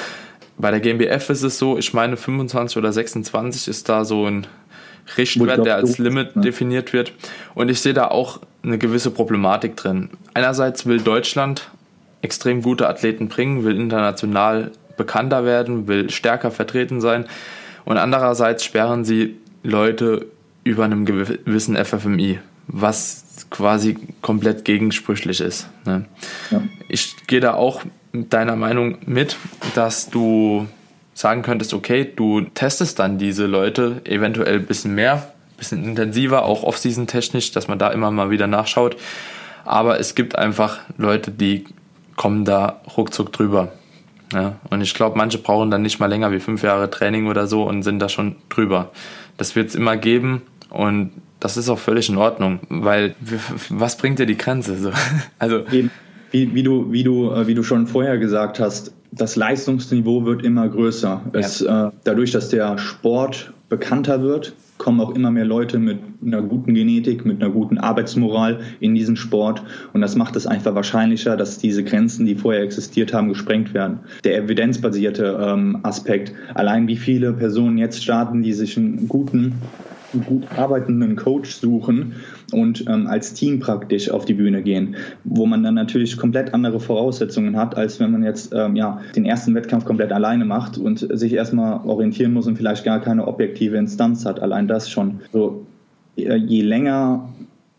[0.59, 4.47] Bei der GmbF ist es so, ich meine 25 oder 26 ist da so ein
[5.17, 6.43] Richtwert, der als Limit ne?
[6.43, 7.13] definiert wird.
[7.55, 10.11] Und ich sehe da auch eine gewisse Problematik drin.
[10.35, 11.71] Einerseits will Deutschland
[12.23, 17.25] extrem gute Athleten bringen, will international bekannter werden, will stärker vertreten sein.
[17.85, 20.27] Und andererseits sperren sie Leute
[20.65, 25.69] über einem gewissen FFMI was quasi komplett gegensprüchlich ist.
[25.85, 26.05] Ne?
[26.51, 26.63] Ja.
[26.89, 29.37] Ich gehe da auch mit deiner Meinung mit,
[29.75, 30.67] dass du
[31.15, 36.45] sagen könntest, okay, du testest dann diese Leute eventuell ein bisschen mehr, ein bisschen intensiver,
[36.45, 38.97] auch off-season technisch, dass man da immer mal wieder nachschaut.
[39.65, 41.65] Aber es gibt einfach Leute, die
[42.17, 43.73] kommen da ruckzuck drüber.
[44.33, 47.47] Ja, und ich glaube, manche brauchen dann nicht mal länger wie fünf Jahre Training oder
[47.47, 48.91] so und sind da schon drüber.
[49.37, 53.17] Das wird es immer geben und das ist auch völlig in Ordnung, weil
[53.69, 54.79] was bringt dir die Grenze?
[54.79, 54.91] So?
[55.41, 55.65] Also
[56.31, 60.45] wie, wie, du, wie, du, äh, wie du schon vorher gesagt hast, das Leistungsniveau wird
[60.45, 61.21] immer größer.
[61.35, 61.41] Ja.
[61.41, 66.43] Es, äh, dadurch, dass der Sport bekannter wird, kommen auch immer mehr Leute mit einer
[66.43, 69.63] guten Genetik, mit einer guten Arbeitsmoral in diesen Sport.
[69.93, 74.01] Und das macht es einfach wahrscheinlicher, dass diese Grenzen, die vorher existiert haben, gesprengt werden.
[74.25, 79.55] Der evidenzbasierte ähm, Aspekt, allein wie viele Personen jetzt starten, die sich einen guten
[80.21, 82.15] gut arbeitenden Coach suchen
[82.53, 86.81] und ähm, als Team praktisch auf die Bühne gehen, wo man dann natürlich komplett andere
[86.81, 91.07] Voraussetzungen hat, als wenn man jetzt ähm, ja, den ersten Wettkampf komplett alleine macht und
[91.13, 94.41] sich erstmal orientieren muss und vielleicht gar keine objektive Instanz hat.
[94.41, 95.21] Allein das schon.
[95.33, 95.67] So,
[96.17, 97.29] äh, je länger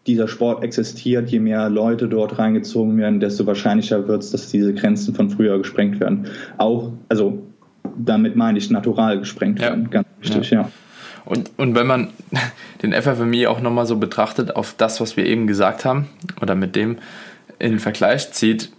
[0.08, 4.74] dieser Sport existiert, je mehr Leute dort reingezogen werden, desto wahrscheinlicher wird es, dass diese
[4.74, 6.28] Grenzen von früher gesprengt werden.
[6.58, 7.42] Auch, also
[7.98, 9.70] damit meine ich natural gesprengt ja.
[9.70, 10.62] werden, ganz wichtig, ja.
[10.62, 10.72] ja.
[11.26, 12.10] Und, und wenn man
[12.84, 16.10] den FFMI auch nochmal so betrachtet auf das, was wir eben gesagt haben,
[16.42, 16.98] oder mit dem
[17.60, 18.72] in Vergleich zieht,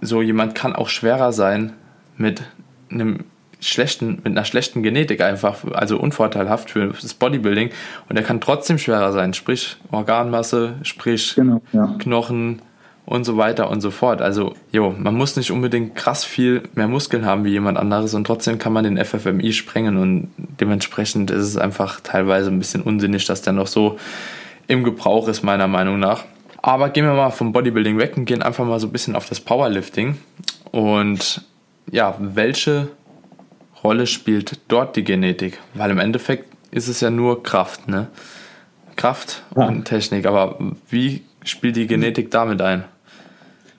[0.00, 1.72] so jemand kann auch schwerer sein
[2.16, 2.42] mit
[2.90, 3.24] einem
[3.60, 7.70] schlechten, mit einer schlechten Genetik einfach, also unvorteilhaft für das Bodybuilding
[8.08, 11.94] und er kann trotzdem schwerer sein, sprich Organmasse, sprich genau, ja.
[11.98, 12.60] Knochen,
[13.06, 14.20] und so weiter und so fort.
[14.20, 18.26] Also, jo, man muss nicht unbedingt krass viel mehr Muskeln haben wie jemand anderes und
[18.26, 23.24] trotzdem kann man den FFMI sprengen und dementsprechend ist es einfach teilweise ein bisschen unsinnig,
[23.24, 23.96] dass der noch so
[24.66, 26.24] im Gebrauch ist, meiner Meinung nach.
[26.60, 29.28] Aber gehen wir mal vom Bodybuilding weg und gehen einfach mal so ein bisschen auf
[29.28, 30.18] das Powerlifting.
[30.72, 31.44] Und
[31.92, 32.88] ja, welche
[33.84, 35.60] Rolle spielt dort die Genetik?
[35.74, 38.08] Weil im Endeffekt ist es ja nur Kraft, ne?
[38.96, 39.68] Kraft ja.
[39.68, 40.26] und Technik.
[40.26, 40.58] Aber
[40.90, 42.84] wie spielt die Genetik damit ein?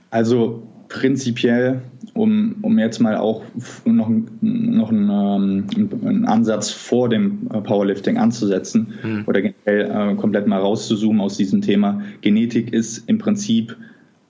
[0.10, 1.82] Also prinzipiell,
[2.14, 3.44] um, um jetzt mal auch
[3.86, 4.10] noch,
[4.42, 9.24] noch einen, ähm, einen Ansatz vor dem äh, Powerlifting anzusetzen mhm.
[9.28, 12.02] oder generell äh, komplett mal rauszuzoomen aus diesem Thema.
[12.22, 13.76] Genetik ist im Prinzip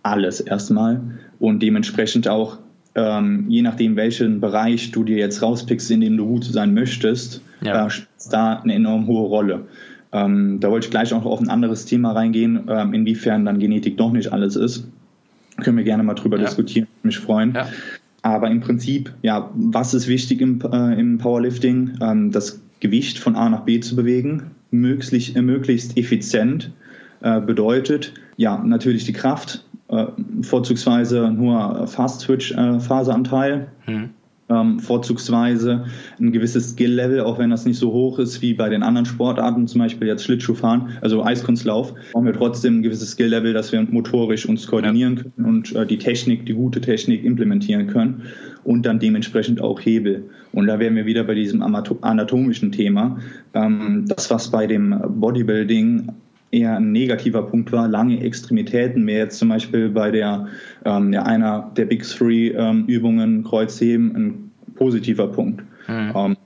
[0.03, 1.01] alles erstmal
[1.39, 2.57] und dementsprechend auch,
[2.95, 7.41] ähm, je nachdem, welchen Bereich du dir jetzt rauspickst, in dem du gut sein möchtest,
[7.61, 7.85] ja.
[7.85, 9.65] äh, spielt da eine enorm hohe Rolle.
[10.11, 13.97] Ähm, da wollte ich gleich auch auf ein anderes Thema reingehen, ähm, inwiefern dann Genetik
[13.97, 14.87] doch nicht alles ist.
[15.61, 16.45] Können wir gerne mal drüber ja.
[16.45, 17.53] diskutieren, mich freuen.
[17.53, 17.67] Ja.
[18.21, 21.97] Aber im Prinzip, ja, was ist wichtig im, äh, im Powerlifting?
[22.01, 26.71] Ähm, das Gewicht von A nach B zu bewegen, möglichst, äh, möglichst effizient,
[27.21, 30.05] äh, bedeutet ja natürlich die Kraft, äh,
[30.41, 33.67] vorzugsweise ein hoher Fast-Twitch-Phaseanteil.
[33.85, 34.09] Äh, hm
[34.49, 35.85] ähm, vorzugsweise
[36.19, 39.67] ein gewisses Skill-Level, auch wenn das nicht so hoch ist wie bei den anderen Sportarten,
[39.67, 44.47] zum Beispiel jetzt Schlittschuhfahren, also Eiskunstlauf, haben wir trotzdem ein gewisses Skill-Level, dass wir motorisch
[44.47, 48.23] uns koordinieren können und äh, die Technik, die gute Technik implementieren können
[48.63, 50.29] und dann dementsprechend auch Hebel.
[50.53, 53.19] Und da wären wir wieder bei diesem anatomischen Thema.
[53.53, 56.09] Ähm, das, was bei dem Bodybuilding
[56.51, 60.47] eher ein negativer Punkt war, lange Extremitäten, mehr jetzt zum Beispiel bei der
[60.85, 65.63] ähm, ja, einer der Big Three ähm, Übungen, Kreuzheben, ein positiver Punkt.
[65.87, 66.13] Mhm.
[66.15, 66.37] Ähm,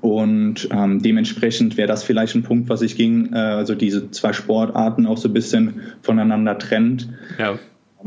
[0.00, 4.32] und ähm, dementsprechend wäre das vielleicht ein Punkt, was ich ging, äh, also diese zwei
[4.32, 7.08] Sportarten auch so ein bisschen voneinander trennt.
[7.38, 7.58] Ja.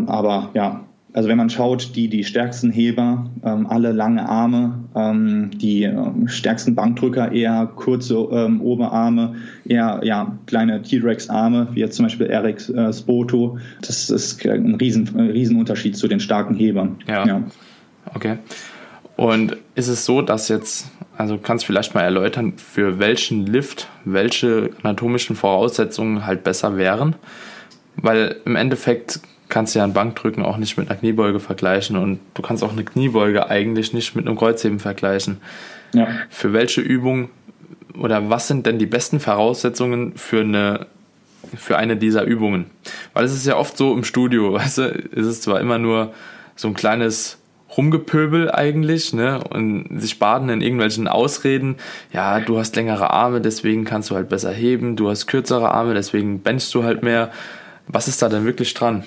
[0.05, 0.85] Aber ja,
[1.15, 6.28] also wenn man schaut, die, die stärksten Heber, ähm, alle lange Arme, ähm, die ähm,
[6.28, 12.67] stärksten Bankdrücker eher kurze ähm, Oberarme, eher ja, kleine T-Rex-Arme, wie jetzt zum Beispiel Eric
[12.67, 13.58] äh, Spoto.
[13.80, 16.97] Das ist ein riesen, ein Riesenunterschied zu den starken Hebern.
[17.08, 17.25] Ja.
[17.25, 17.43] ja.
[18.13, 18.38] Okay.
[19.15, 23.88] Und ist es so, dass jetzt, also kannst du vielleicht mal erläutern, für welchen Lift
[24.04, 27.15] welche anatomischen Voraussetzungen halt besser wären?
[27.95, 32.19] Weil im Endeffekt kannst du ja ein Bankdrücken auch nicht mit einer Kniebeuge vergleichen und
[32.34, 35.38] du kannst auch eine Kniebeuge eigentlich nicht mit einem Kreuzheben vergleichen.
[35.93, 36.08] Ja.
[36.29, 37.29] Für welche Übung
[37.97, 40.88] oder was sind denn die besten Voraussetzungen für eine
[41.55, 42.65] für eine dieser Übungen?
[43.13, 46.13] Weil es ist ja oft so im Studio, weißt du, ist es zwar immer nur
[46.55, 47.38] so ein kleines
[47.77, 49.43] Rumgepöbel eigentlich, ne?
[49.49, 51.75] Und sich baden in irgendwelchen Ausreden.
[52.13, 54.95] Ja, du hast längere Arme, deswegen kannst du halt besser heben.
[54.95, 57.31] Du hast kürzere Arme, deswegen benchst du halt mehr.
[57.88, 59.03] Was ist da denn wirklich dran?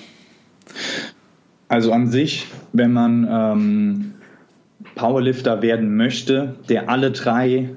[1.67, 4.13] Also an sich, wenn man ähm,
[4.95, 7.69] Powerlifter werden möchte, der alle drei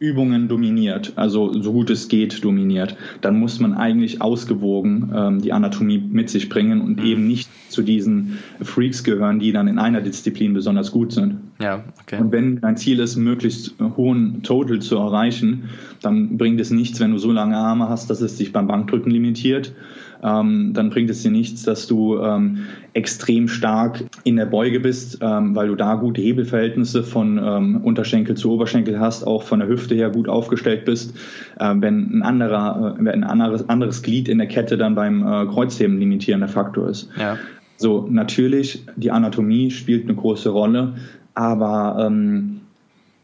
[0.00, 5.52] Übungen dominiert, also so gut es geht dominiert, dann muss man eigentlich ausgewogen ähm, die
[5.52, 7.04] Anatomie mit sich bringen und mhm.
[7.04, 11.38] eben nicht zu diesen Freaks gehören, die dann in einer Disziplin besonders gut sind.
[11.60, 12.20] Ja, okay.
[12.20, 15.64] Und wenn dein Ziel ist, möglichst hohen Total zu erreichen,
[16.00, 19.10] dann bringt es nichts, wenn du so lange Arme hast, dass es dich beim Bankdrücken
[19.10, 19.72] limitiert
[20.22, 25.18] ähm, dann bringt es dir nichts, dass du ähm, extrem stark in der Beuge bist,
[25.20, 29.68] ähm, weil du da gute Hebelverhältnisse von ähm, Unterschenkel zu Oberschenkel hast, auch von der
[29.68, 31.14] Hüfte her gut aufgestellt bist.
[31.58, 35.22] Äh, wenn ein anderer, äh, wenn ein anderes, anderes Glied in der Kette dann beim
[35.22, 37.08] äh, Kreuzheben limitierender Faktor ist.
[37.18, 37.38] Ja.
[37.76, 40.94] So, natürlich, die Anatomie spielt eine große Rolle,
[41.34, 42.62] aber ähm,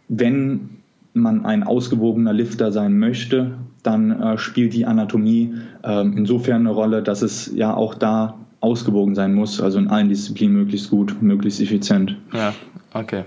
[0.09, 0.70] wenn
[1.12, 3.52] man ein ausgewogener Lifter sein möchte,
[3.85, 9.14] dann äh, spielt die Anatomie äh, insofern eine Rolle, dass es ja auch da ausgewogen
[9.14, 12.16] sein muss, also in allen Disziplinen möglichst gut, möglichst effizient.
[12.33, 12.55] Ja,
[12.94, 13.25] okay.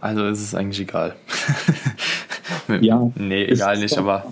[0.00, 1.16] Also ist es eigentlich egal.
[2.80, 3.10] ja.
[3.16, 4.24] Nee, egal nicht, aber.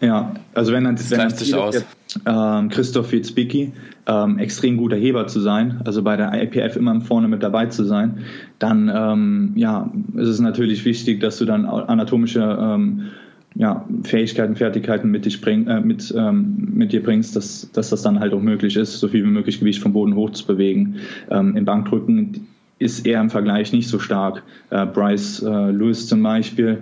[0.00, 1.74] Ja, also wenn dann das wenn sich aus.
[1.74, 1.86] Jetzt,
[2.26, 3.72] ähm, Christoph Fitzbicki,
[4.06, 7.84] ähm, extrem guter Heber zu sein, also bei der IPF immer vorne mit dabei zu
[7.84, 8.24] sein,
[8.58, 13.10] dann ähm, ja, ist es natürlich wichtig, dass du dann anatomische ähm,
[13.54, 18.02] ja, Fähigkeiten, Fertigkeiten mit, dich bring, äh, mit, ähm, mit dir bringst, dass, dass das
[18.02, 20.96] dann halt auch möglich ist, so viel wie möglich Gewicht vom Boden hoch zu bewegen.
[21.30, 22.46] Ähm, Im Bankdrücken
[22.78, 24.42] ist er im Vergleich nicht so stark.
[24.70, 26.78] Äh, Bryce äh, Lewis zum Beispiel,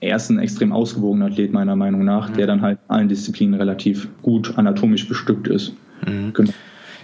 [0.00, 2.34] er ist ein extrem ausgewogener Athlet meiner Meinung nach, mhm.
[2.34, 5.72] der dann halt allen Disziplinen relativ gut anatomisch bestückt ist.
[6.06, 6.32] Mhm.
[6.34, 6.52] Genau.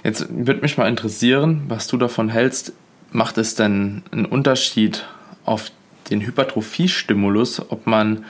[0.04, 2.74] Jetzt würde mich mal interessieren, was du davon hältst.
[3.10, 5.04] Macht es denn einen Unterschied
[5.44, 5.70] auf
[6.10, 8.24] den Hypertrophiestimulus, ob man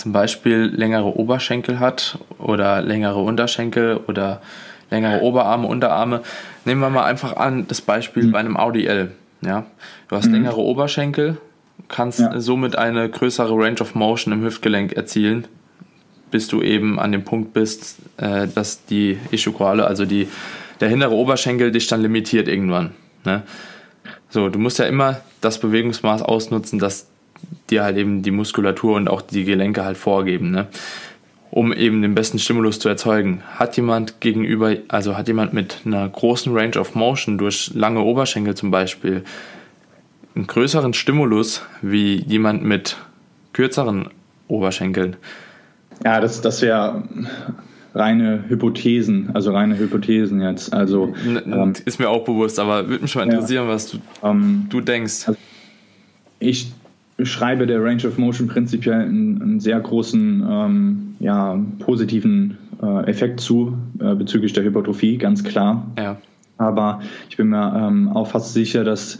[0.00, 4.40] zum Beispiel längere Oberschenkel hat oder längere Unterschenkel oder
[4.90, 6.22] längere Oberarme, Unterarme.
[6.64, 8.32] Nehmen wir mal einfach an, das Beispiel mhm.
[8.32, 9.12] bei einem Audi L.
[9.42, 9.66] Ja?
[10.08, 10.34] Du hast mhm.
[10.34, 11.36] längere Oberschenkel,
[11.88, 12.40] kannst ja.
[12.40, 15.46] somit eine größere Range of Motion im Hüftgelenk erzielen,
[16.30, 20.28] bis du eben an dem Punkt bist, äh, dass die Ischokorale, also die,
[20.80, 22.92] der hintere Oberschenkel, dich dann limitiert irgendwann.
[23.24, 23.42] Ne?
[24.30, 27.09] So, du musst ja immer das Bewegungsmaß ausnutzen, das
[27.70, 30.50] dir halt eben die Muskulatur und auch die Gelenke halt vorgeben.
[30.50, 30.66] Ne?
[31.50, 33.42] um eben den besten Stimulus zu erzeugen.
[33.56, 38.54] Hat jemand gegenüber, also hat jemand mit einer großen Range of Motion durch lange Oberschenkel
[38.54, 39.24] zum Beispiel
[40.34, 42.96] einen größeren Stimulus wie jemand mit
[43.52, 44.08] kürzeren
[44.46, 45.16] Oberschenkeln?
[46.04, 47.02] Ja, das, das wäre
[47.94, 50.72] reine Hypothesen, also reine Hypothesen jetzt.
[50.72, 54.66] Also ähm, ist mir auch bewusst, aber würde mich mal interessieren, ja, was du, ähm,
[54.70, 55.26] du denkst.
[55.26, 55.38] Also
[56.38, 56.72] ich
[57.24, 63.40] schreibe der Range of Motion prinzipiell einen, einen sehr großen ähm, ja, positiven äh, Effekt
[63.40, 65.86] zu äh, bezüglich der Hypertrophie, ganz klar.
[65.98, 66.16] Ja.
[66.58, 69.18] Aber ich bin mir ähm, auch fast sicher, dass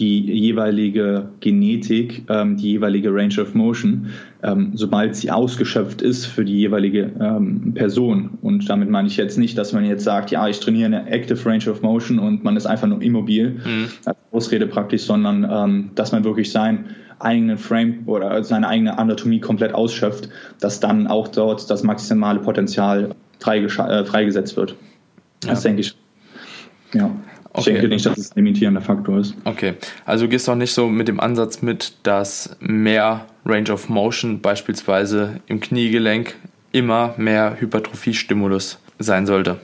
[0.00, 4.06] die jeweilige Genetik, ähm, die jeweilige Range of Motion,
[4.42, 8.30] ähm, sobald sie ausgeschöpft ist für die jeweilige ähm, Person.
[8.40, 11.44] Und damit meine ich jetzt nicht, dass man jetzt sagt, ja, ich trainiere eine Active
[11.44, 13.88] Range of Motion und man ist einfach nur immobil mhm.
[14.06, 16.86] als Ausrede praktisch, sondern ähm, dass man wirklich sein
[17.20, 20.28] eigenen Frame oder seine eigene Anatomie komplett ausschöpft,
[20.60, 23.14] dass dann auch dort das maximale Potenzial
[23.46, 24.74] äh, freigesetzt wird.
[25.40, 25.68] Das ja.
[25.68, 25.96] denke ich.
[26.92, 27.10] Ja.
[27.58, 29.34] Ich denke nicht, dass es ein limitierender Faktor ist.
[29.44, 29.74] Okay,
[30.06, 34.40] also du gehst auch nicht so mit dem Ansatz mit, dass mehr Range of Motion
[34.40, 36.36] beispielsweise im Kniegelenk
[36.70, 39.58] immer mehr Hypertrophie-Stimulus sein sollte.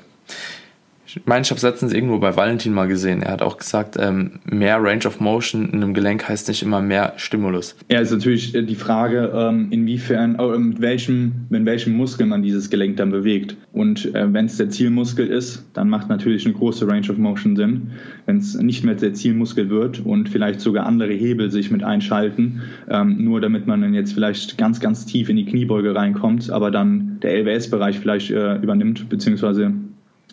[1.16, 3.22] Ich meine, ich habe letztens irgendwo bei Valentin mal gesehen.
[3.22, 6.82] Er hat auch gesagt, ähm, mehr Range of Motion in einem Gelenk heißt nicht immer
[6.82, 7.74] mehr Stimulus.
[7.90, 12.42] Ja, ist natürlich äh, die Frage, ähm, inwiefern, oh, mit welchem, mit welchem Muskel man
[12.42, 13.56] dieses Gelenk dann bewegt.
[13.72, 17.56] Und äh, wenn es der Zielmuskel ist, dann macht natürlich eine große Range of Motion
[17.56, 17.92] Sinn.
[18.26, 22.60] Wenn es nicht mehr der Zielmuskel wird und vielleicht sogar andere Hebel sich mit einschalten,
[22.90, 26.70] ähm, nur damit man dann jetzt vielleicht ganz, ganz tief in die Kniebeuge reinkommt, aber
[26.70, 29.72] dann der LWS-Bereich vielleicht äh, übernimmt, beziehungsweise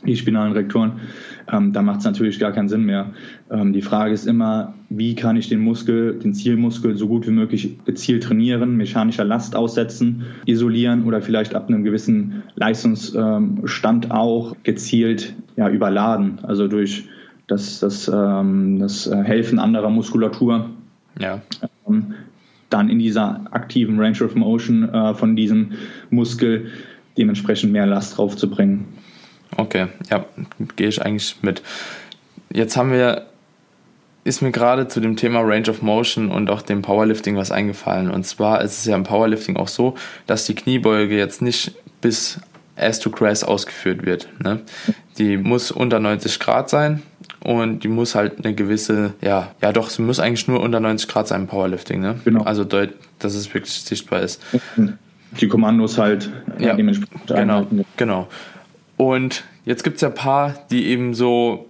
[0.06, 1.00] die spinalen Rektoren,
[1.52, 3.12] ähm, da macht es natürlich gar keinen Sinn mehr.
[3.52, 7.32] Ähm, die Frage ist immer, wie kann ich den Muskel, den Zielmuskel so gut wie
[7.32, 15.36] möglich gezielt trainieren, mechanischer Last aussetzen, isolieren oder vielleicht ab einem gewissen Leistungsstand auch gezielt
[15.56, 17.08] ja, überladen, also durch
[17.48, 20.70] das, das, ähm, das äh, Helfen anderer Muskulatur.
[21.20, 21.42] Ja.
[21.88, 22.14] Ähm,
[22.70, 25.74] dann in dieser aktiven Range of Motion äh, von diesem
[26.10, 26.72] Muskel
[27.18, 28.86] dementsprechend mehr Last draufzubringen.
[29.58, 30.26] Okay, ja,
[30.76, 31.62] gehe ich eigentlich mit.
[32.52, 33.28] Jetzt haben wir,
[34.24, 38.10] ist mir gerade zu dem Thema Range of Motion und auch dem Powerlifting was eingefallen.
[38.10, 39.96] Und zwar ist es ja im Powerlifting auch so,
[40.28, 42.40] dass die Kniebeuge jetzt nicht bis
[42.76, 44.28] Ass to Grass ausgeführt wird.
[44.40, 44.62] Ne?
[45.18, 47.04] Die muss unter 90 Grad sein
[47.44, 51.08] und die muss halt eine gewisse, ja, ja doch, sie muss eigentlich nur unter 90
[51.08, 52.02] Grad sein im Powerlifting.
[52.02, 52.20] Ne?
[52.24, 52.44] Genau.
[52.44, 54.42] Also, dass es wirklich sichtbar ist.
[55.40, 57.86] Die Kommandos halt ja, dementsprechend genau, einhalten.
[57.98, 58.28] Genau.
[58.98, 61.68] Und jetzt gibt es ja ein paar, die eben so,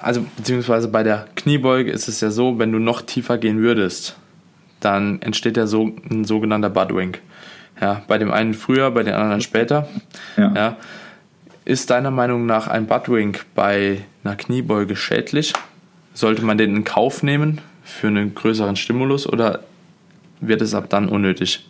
[0.00, 4.16] also beziehungsweise bei der Kniebeuge ist es ja so, wenn du noch tiefer gehen würdest,
[4.80, 7.20] dann entsteht ja so ein sogenannter Budwink.
[7.80, 9.88] Ja, bei dem einen früher, bei den anderen später.
[10.36, 10.52] Ja.
[10.54, 10.76] ja.
[11.64, 15.52] Ist deiner Meinung nach ein Budwink bei einer Kniebeuge schädlich?
[16.14, 19.60] Sollte man den in Kauf nehmen für einen größeren Stimulus oder
[20.40, 21.64] wird es ab dann unnötig?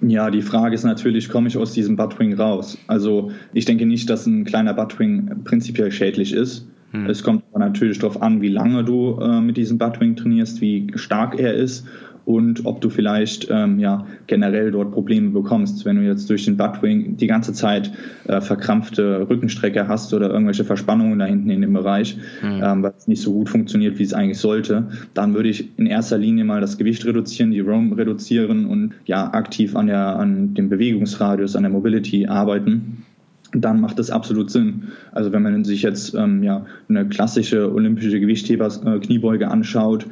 [0.00, 2.76] Ja, die Frage ist natürlich, komme ich aus diesem Buttwing raus?
[2.86, 6.68] Also ich denke nicht, dass ein kleiner Buttwing prinzipiell schädlich ist.
[6.92, 7.06] Hm.
[7.06, 10.86] Es kommt aber natürlich darauf an, wie lange du äh, mit diesem Buttwing trainierst, wie
[10.96, 11.86] stark er ist
[12.26, 15.84] und ob du vielleicht ähm, ja, generell dort Probleme bekommst.
[15.84, 17.92] Wenn du jetzt durch den Buttwing die ganze Zeit
[18.26, 22.60] äh, verkrampfte Rückenstrecke hast oder irgendwelche Verspannungen da hinten in dem Bereich, mhm.
[22.62, 25.86] ähm, weil es nicht so gut funktioniert, wie es eigentlich sollte, dann würde ich in
[25.86, 30.54] erster Linie mal das Gewicht reduzieren, die Roam reduzieren und ja aktiv an, der, an
[30.54, 33.04] dem Bewegungsradius, an der Mobility arbeiten
[33.52, 34.88] dann macht das absolut Sinn.
[35.12, 40.06] Also wenn man sich jetzt ähm, ja, eine klassische olympische Gewichtheber-Kniebeuge äh, anschaut,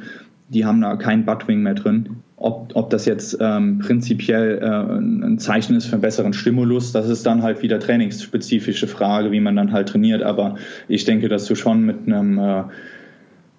[0.49, 2.17] die haben da kein Buttwing mehr drin.
[2.37, 7.07] Ob, ob das jetzt ähm, prinzipiell äh, ein Zeichen ist für einen besseren Stimulus, das
[7.07, 10.21] ist dann halt wieder trainingsspezifische Frage, wie man dann halt trainiert.
[10.21, 10.55] Aber
[10.87, 12.63] ich denke, dass du schon mit einem äh,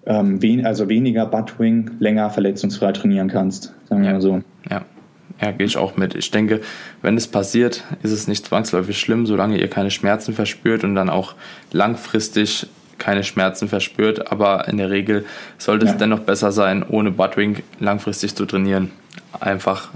[0.05, 4.13] ähm, wen, also weniger Buttwing länger verletzungsfrei trainieren kannst, sagen wir ja.
[4.13, 4.41] mal so.
[4.69, 4.85] Ja.
[5.39, 6.15] Ja, gehe ich auch mit.
[6.15, 6.61] Ich denke,
[7.03, 11.11] wenn es passiert, ist es nicht zwangsläufig schlimm, solange ihr keine Schmerzen verspürt und dann
[11.11, 11.35] auch
[11.71, 12.65] langfristig
[12.97, 15.25] keine Schmerzen verspürt, aber in der Regel
[15.57, 15.91] sollte ja.
[15.91, 18.91] es dennoch besser sein, ohne Buttwing langfristig zu trainieren.
[19.39, 19.89] Einfach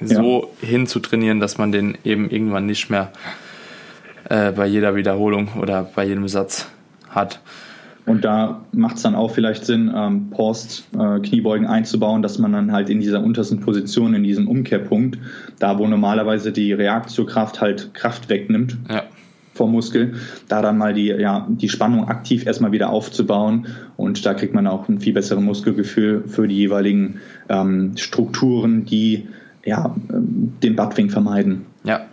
[0.00, 0.68] so ja.
[0.68, 3.12] hinzutrainieren, dass man den eben irgendwann nicht mehr
[4.28, 6.66] äh, bei jeder Wiederholung oder bei jedem Satz
[7.08, 7.40] hat.
[8.06, 12.72] Und da macht es dann auch vielleicht Sinn, ähm, Post-Kniebeugen äh, einzubauen, dass man dann
[12.72, 15.18] halt in dieser untersten Position, in diesem Umkehrpunkt,
[15.58, 19.02] da wo normalerweise die Reaktiokraft halt Kraft wegnimmt, ja
[19.60, 20.14] vom Muskel,
[20.48, 23.66] da dann mal die, ja, die Spannung aktiv erstmal wieder aufzubauen
[23.98, 29.28] und da kriegt man auch ein viel besseres Muskelgefühl für die jeweiligen ähm, Strukturen, die
[29.62, 31.66] ja, den Buttwing vermeiden.
[31.84, 32.06] Ja,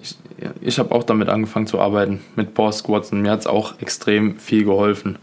[0.00, 0.16] ich,
[0.62, 3.78] ich habe auch damit angefangen zu arbeiten, mit Power Squats und mir hat es auch
[3.82, 5.18] extrem viel geholfen.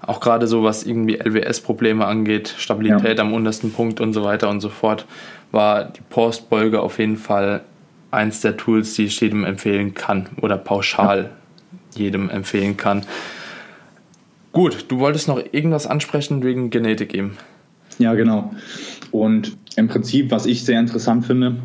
[0.00, 3.24] Auch gerade so, was irgendwie LWS-Probleme angeht, Stabilität ja.
[3.24, 5.04] am untersten Punkt und so weiter und so fort,
[5.52, 7.60] war die Postbeuge auf jeden Fall
[8.10, 11.30] eins der Tools, die ich jedem empfehlen kann oder pauschal
[11.94, 11.98] ja.
[11.98, 13.04] jedem empfehlen kann.
[14.52, 17.36] Gut, du wolltest noch irgendwas ansprechen wegen Genetik eben.
[17.98, 18.52] Ja, genau.
[19.12, 21.56] Und im Prinzip, was ich sehr interessant finde,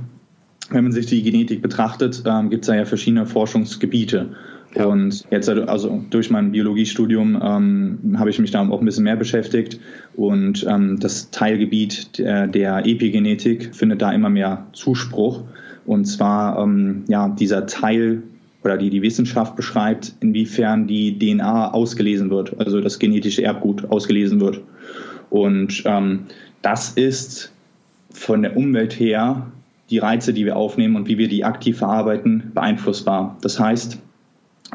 [0.70, 4.36] wenn man sich die Genetik betrachtet, ähm, gibt es da ja verschiedene Forschungsgebiete.
[4.76, 4.86] Ja.
[4.86, 9.16] Und jetzt, also durch mein Biologiestudium, ähm, habe ich mich da auch ein bisschen mehr
[9.16, 9.80] beschäftigt.
[10.16, 15.44] Und ähm, das Teilgebiet der, der, Epigenetik findet da immer mehr Zuspruch.
[15.86, 18.24] Und zwar ähm, ja, dieser Teil
[18.64, 24.42] oder die die Wissenschaft beschreibt, inwiefern die DNA ausgelesen wird, also das genetische Erbgut ausgelesen
[24.42, 24.62] wird.
[25.30, 26.26] Und ähm,
[26.62, 27.52] das ist
[28.10, 29.52] von der Umwelt her
[29.92, 33.38] die Reize, die wir aufnehmen und wie wir die aktiv verarbeiten, beeinflussbar.
[33.42, 34.00] Das heißt,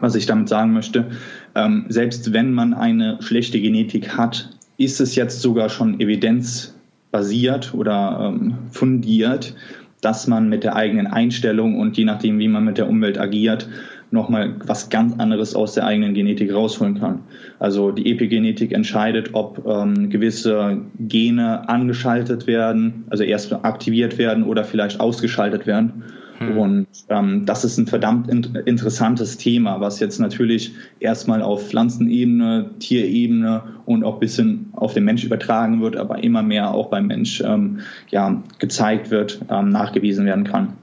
[0.01, 1.11] was ich damit sagen möchte,
[1.57, 8.33] ähm, selbst wenn man eine schlechte Genetik hat, ist es jetzt sogar schon evidenzbasiert oder
[8.33, 9.57] ähm, fundiert,
[10.01, 13.69] dass man mit der eigenen Einstellung und je nachdem, wie man mit der Umwelt agiert,
[14.11, 17.21] nochmal was ganz anderes aus der eigenen Genetik rausholen kann.
[17.59, 24.65] Also die Epigenetik entscheidet, ob ähm, gewisse Gene angeschaltet werden, also erst aktiviert werden oder
[24.65, 26.05] vielleicht ausgeschaltet werden.
[26.41, 26.57] Hm.
[26.57, 32.71] Und ähm, das ist ein verdammt in interessantes Thema, was jetzt natürlich erstmal auf Pflanzenebene,
[32.79, 37.07] Tierebene und auch ein bisschen auf den Mensch übertragen wird, aber immer mehr auch beim
[37.07, 40.75] Mensch ähm, ja, gezeigt wird, ähm, nachgewiesen werden kann.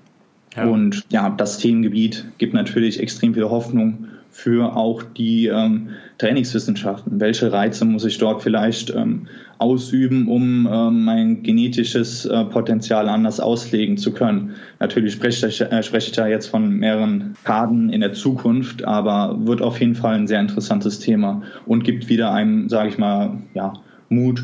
[0.56, 0.66] Ja.
[0.66, 7.20] Und ja, das Themengebiet gibt natürlich extrem viel Hoffnung für auch die ähm, Trainingswissenschaften.
[7.20, 9.28] Welche Reize muss ich dort vielleicht ähm,
[9.60, 14.56] ausüben, um ähm, mein genetisches äh, Potenzial anders auslegen zu können?
[14.80, 19.38] Natürlich spreche ich, äh, spreche ich da jetzt von mehreren Kaden in der Zukunft, aber
[19.46, 23.38] wird auf jeden Fall ein sehr interessantes Thema und gibt wieder einem, sage ich mal,
[23.54, 23.74] ja,
[24.10, 24.44] Mut,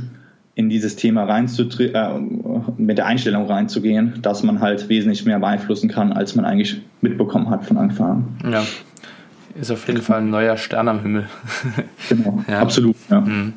[0.55, 5.89] in dieses Thema reinzutreten, äh, mit der Einstellung reinzugehen, dass man halt wesentlich mehr beeinflussen
[5.89, 8.51] kann, als man eigentlich mitbekommen hat von Anfang an.
[8.51, 8.63] Ja,
[9.56, 11.30] ist auf jeden Fall ein neuer Stern am Himmel.
[12.10, 12.60] genau, ja.
[12.60, 12.95] absolut.
[13.10, 13.22] Ja.
[13.22, 13.54] Mhm.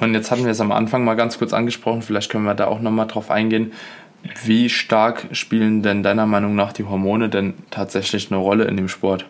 [0.00, 2.66] Und jetzt hatten wir es am Anfang mal ganz kurz angesprochen, vielleicht können wir da
[2.66, 3.72] auch nochmal drauf eingehen.
[4.44, 8.88] Wie stark spielen denn deiner Meinung nach die Hormone denn tatsächlich eine Rolle in dem
[8.88, 9.26] Sport?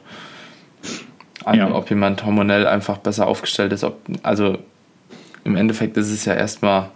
[1.45, 1.75] Also ja.
[1.75, 4.59] ob jemand hormonell einfach besser aufgestellt ist, ob, also
[5.45, 6.91] im Endeffekt ist es ja erstmal,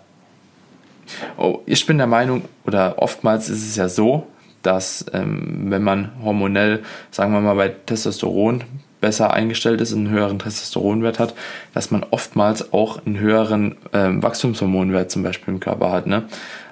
[1.37, 4.27] oh, ich bin der Meinung, oder oftmals ist es ja so,
[4.67, 8.65] dass ähm, wenn man hormonell, sagen wir mal bei Testosteron
[9.01, 11.35] besser eingestellt ist, einen höheren Testosteronwert hat,
[11.75, 16.07] dass man oftmals auch einen höheren ähm, Wachstumshormonwert zum Beispiel im Körper hat.
[16.07, 16.25] Ne?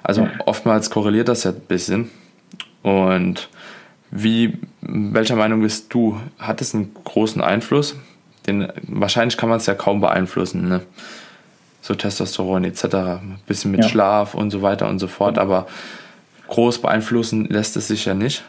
[0.03, 2.09] Also oftmals korreliert das ja ein bisschen.
[2.83, 3.49] Und
[4.11, 6.19] wie, welcher Meinung bist du?
[6.37, 7.95] Hat es einen großen Einfluss?
[8.45, 10.67] Den, wahrscheinlich kann man es ja kaum beeinflussen.
[10.67, 10.81] Ne?
[11.85, 12.83] so Testosteron etc.
[12.83, 13.89] Ein bisschen mit ja.
[13.89, 15.67] Schlaf und so weiter und so fort, aber
[16.47, 18.43] groß beeinflussen lässt es sich ja nicht.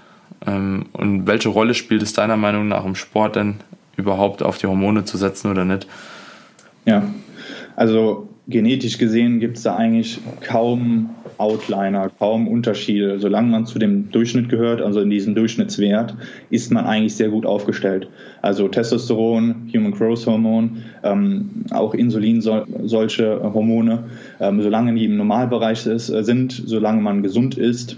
[0.47, 3.57] Ähm, und welche Rolle spielt es deiner Meinung nach im Sport denn
[3.97, 5.87] überhaupt auf die Hormone zu setzen oder nicht?
[6.85, 7.03] Ja,
[7.75, 13.19] also genetisch gesehen gibt es da eigentlich kaum Outliner, kaum Unterschiede.
[13.19, 16.15] Solange man zu dem Durchschnitt gehört, also in diesem Durchschnittswert,
[16.51, 18.09] ist man eigentlich sehr gut aufgestellt.
[18.43, 24.05] Also Testosteron, Human Growth Hormon, ähm, auch Insulin, so, solche Hormone,
[24.41, 27.97] ähm, solange die im Normalbereich ist, äh, sind, solange man gesund ist,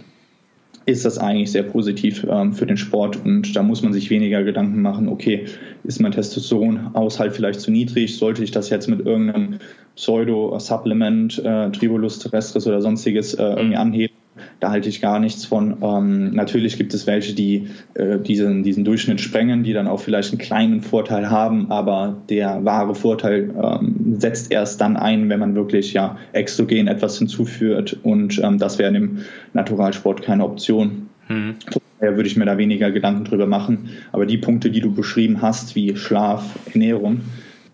[0.89, 4.43] ist das eigentlich sehr positiv ähm, für den Sport und da muss man sich weniger
[4.43, 5.45] Gedanken machen, okay,
[5.85, 9.59] ist mein Testosteronaushalt vielleicht zu niedrig, sollte ich das jetzt mit irgendeinem
[9.99, 13.81] Pseudo-Supplement, äh, Tribulus terrestris oder sonstiges äh, irgendwie mhm.
[13.81, 14.15] anheben.
[14.61, 15.79] Da halte ich gar nichts von.
[15.83, 20.31] Ähm, natürlich gibt es welche, die äh, diesen, diesen Durchschnitt sprengen, die dann auch vielleicht
[20.31, 25.57] einen kleinen Vorteil haben, aber der wahre Vorteil ähm, setzt erst dann ein, wenn man
[25.57, 29.19] wirklich ja exogen etwas hinzuführt und ähm, das wäre im
[29.53, 31.09] Naturalsport keine Option.
[31.29, 31.57] Mhm.
[31.99, 33.89] Daher würde ich mir da weniger Gedanken drüber machen.
[34.13, 37.23] Aber die Punkte, die du beschrieben hast, wie Schlaf, Ernährung,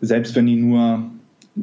[0.00, 1.10] selbst wenn die nur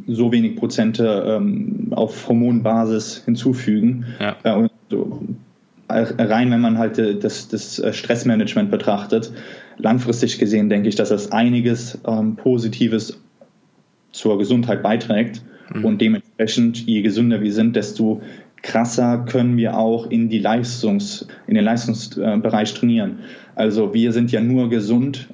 [0.08, 4.06] so wenig Prozente ähm, auf Hormonbasis hinzufügen.
[4.20, 4.38] Ja.
[4.44, 5.22] Äh, so,
[5.90, 9.32] rein, wenn man halt äh, das, das äh, Stressmanagement betrachtet,
[9.78, 13.20] langfristig gesehen denke ich, dass das einiges ähm, Positives
[14.12, 15.42] zur Gesundheit beiträgt.
[15.74, 15.86] Mhm.
[15.86, 18.22] Und dementsprechend, je gesünder wir sind, desto
[18.62, 23.20] krasser können wir auch in, die Leistungs-, in den Leistungsbereich trainieren.
[23.56, 25.28] Also wir sind ja nur gesund,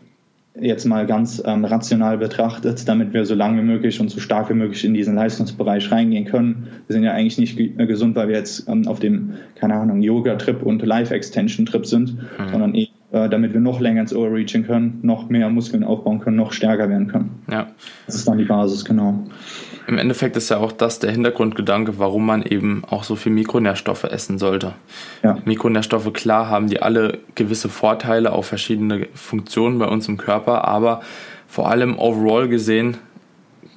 [0.60, 4.50] jetzt mal ganz ähm, rational betrachtet, damit wir so lange wie möglich und so stark
[4.50, 6.68] wie möglich in diesen Leistungsbereich reingehen können.
[6.88, 10.02] Wir sind ja eigentlich nicht äh, gesund, weil wir jetzt ähm, auf dem, keine Ahnung,
[10.02, 12.50] Yoga-Trip und Life-Extension-Trip sind, mhm.
[12.52, 16.36] sondern eh, äh, damit wir noch länger ins Overreaching können, noch mehr Muskeln aufbauen können,
[16.36, 17.42] noch stärker werden können.
[17.50, 17.68] Ja.
[18.06, 19.26] Das ist dann die Basis, genau.
[19.88, 24.04] Im Endeffekt ist ja auch das der Hintergrundgedanke, warum man eben auch so viel Mikronährstoffe
[24.04, 24.74] essen sollte.
[25.24, 25.38] Ja.
[25.46, 31.02] Mikronährstoffe, klar, haben die alle gewisse Vorteile, auch verschiedene Funktionen bei uns im Körper, aber
[31.48, 32.98] vor allem overall gesehen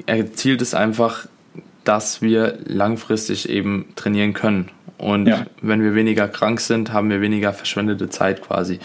[0.07, 1.29] erzielt es einfach,
[1.85, 4.71] dass wir langfristig eben trainieren können.
[4.99, 5.47] Und ja.
[5.63, 8.81] wenn wir weniger krank sind, haben wir weniger verschwendete Zeit quasi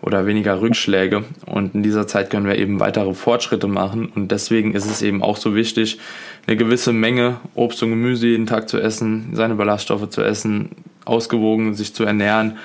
[0.00, 1.24] oder weniger Rückschläge.
[1.46, 4.06] Und in dieser Zeit können wir eben weitere Fortschritte machen.
[4.06, 5.98] Und deswegen ist es eben auch so wichtig,
[6.46, 10.70] eine gewisse Menge Obst und Gemüse jeden Tag zu essen, seine Ballaststoffe zu essen,
[11.04, 12.58] ausgewogen sich zu ernähren,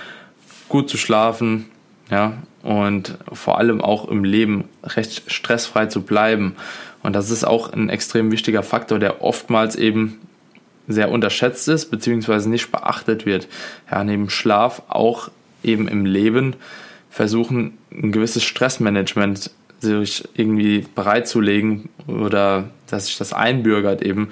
[0.70, 1.66] gut zu schlafen,
[2.10, 6.56] ja, und vor allem auch im Leben recht stressfrei zu bleiben.
[7.02, 10.20] Und das ist auch ein extrem wichtiger Faktor, der oftmals eben
[10.88, 13.48] sehr unterschätzt ist, beziehungsweise nicht beachtet wird.
[13.92, 15.30] Ja, neben Schlaf auch
[15.64, 16.56] eben im Leben
[17.14, 24.30] versuchen, ein gewisses Stressmanagement sich irgendwie bereitzulegen oder dass sich das einbürgert eben.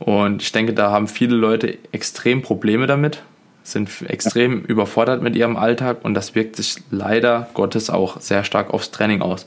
[0.00, 3.22] Und ich denke, da haben viele Leute extrem Probleme damit,
[3.62, 4.66] sind extrem ja.
[4.66, 9.22] überfordert mit ihrem Alltag und das wirkt sich leider Gottes auch sehr stark aufs Training
[9.22, 9.46] aus.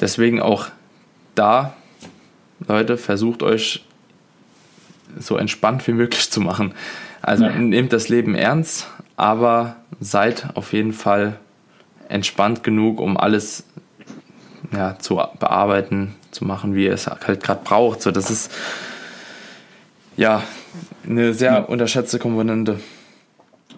[0.00, 0.68] Deswegen auch
[1.34, 1.74] da,
[2.68, 3.84] Leute, versucht euch
[5.18, 6.74] so entspannt wie möglich zu machen.
[7.22, 7.58] Also ja.
[7.58, 11.38] nehmt das Leben ernst, aber seid auf jeden Fall
[12.12, 13.64] entspannt genug, um alles
[14.72, 18.02] ja, zu bearbeiten, zu machen, wie ihr es halt gerade braucht.
[18.02, 18.52] So, das ist
[20.16, 20.42] ja
[21.08, 22.78] eine sehr unterschätzte Komponente.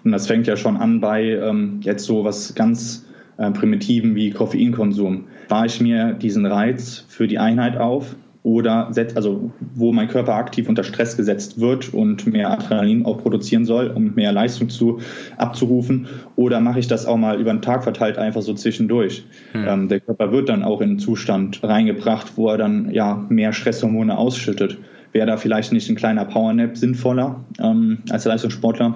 [0.04, 3.06] Und das fängt ja schon an bei ähm, jetzt so was ganz
[3.38, 5.24] äh, Primitiven wie Koffeinkonsum.
[5.48, 8.14] War ich mir diesen Reiz für die Einheit auf,
[8.44, 13.64] oder also wo mein Körper aktiv unter Stress gesetzt wird und mehr Adrenalin auch produzieren
[13.64, 15.00] soll, um mehr Leistung zu
[15.38, 19.24] abzurufen, oder mache ich das auch mal über den Tag verteilt einfach so zwischendurch.
[19.52, 19.64] Hm.
[19.66, 23.54] Ähm, der Körper wird dann auch in einen Zustand reingebracht, wo er dann ja mehr
[23.54, 24.76] Stresshormone ausschüttet.
[25.12, 28.94] Wäre da vielleicht nicht ein kleiner Powernap sinnvoller ähm, als Leistungssportler?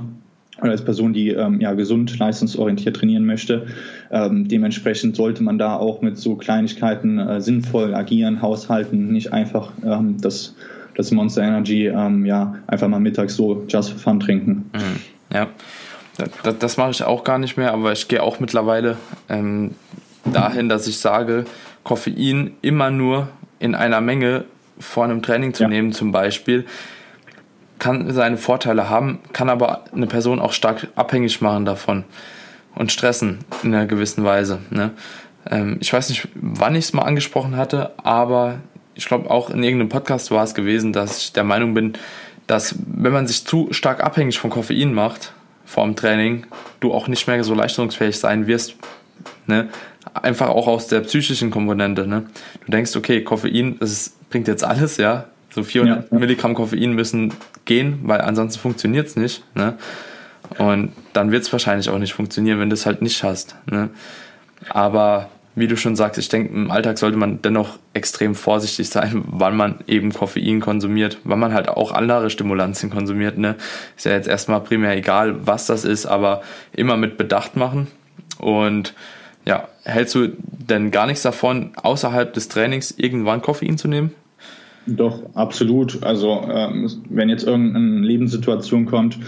[0.60, 3.66] Oder als Person, die ähm, ja gesund, leistungsorientiert trainieren möchte.
[4.10, 9.70] Ähm, dementsprechend sollte man da auch mit so Kleinigkeiten äh, sinnvoll agieren, haushalten, nicht einfach
[9.84, 10.56] ähm, das,
[10.96, 14.70] das Monster Energy ähm, ja einfach mal mittags so just for fun trinken.
[14.72, 15.00] Mhm.
[15.32, 15.46] Ja,
[16.42, 18.96] das, das, mache ich auch gar nicht mehr, aber ich gehe auch mittlerweile
[19.28, 19.72] ähm,
[20.24, 21.44] dahin, dass ich sage,
[21.84, 23.28] Koffein immer nur
[23.60, 24.44] in einer Menge
[24.80, 25.68] vor einem Training zu ja.
[25.68, 26.64] nehmen, zum Beispiel
[27.78, 32.04] kann seine Vorteile haben, kann aber eine Person auch stark abhängig machen davon
[32.74, 34.60] und stressen in einer gewissen Weise.
[34.70, 34.92] Ne?
[35.50, 38.58] Ähm, ich weiß nicht, wann ich es mal angesprochen hatte, aber
[38.94, 41.92] ich glaube auch in irgendeinem Podcast war es gewesen, dass ich der Meinung bin,
[42.46, 45.32] dass wenn man sich zu stark abhängig von Koffein macht
[45.64, 46.46] vor dem Training,
[46.80, 48.74] du auch nicht mehr so leistungsfähig sein wirst.
[49.46, 49.68] Ne?
[50.14, 52.06] Einfach auch aus der psychischen Komponente.
[52.06, 52.26] Ne?
[52.64, 55.26] Du denkst, okay, Koffein, das bringt jetzt alles, ja,
[55.58, 56.18] so 400 ja.
[56.18, 57.34] Milligramm Koffein müssen
[57.64, 59.44] gehen, weil ansonsten funktioniert es nicht.
[59.54, 59.74] Ne?
[60.58, 63.56] Und dann wird es wahrscheinlich auch nicht funktionieren, wenn du es halt nicht hast.
[63.70, 63.90] Ne?
[64.70, 69.24] Aber wie du schon sagst, ich denke, im Alltag sollte man dennoch extrem vorsichtig sein,
[69.26, 73.38] wann man eben Koffein konsumiert, wann man halt auch andere Stimulantien konsumiert.
[73.38, 73.56] Ne?
[73.96, 76.42] Ist ja jetzt erstmal primär egal, was das ist, aber
[76.72, 77.88] immer mit Bedacht machen.
[78.38, 78.94] Und
[79.44, 84.14] ja, hältst du denn gar nichts davon, außerhalb des Trainings irgendwann Koffein zu nehmen?
[84.88, 86.02] Doch, absolut.
[86.02, 89.18] Also ähm, wenn jetzt irgendeine Lebenssituation kommt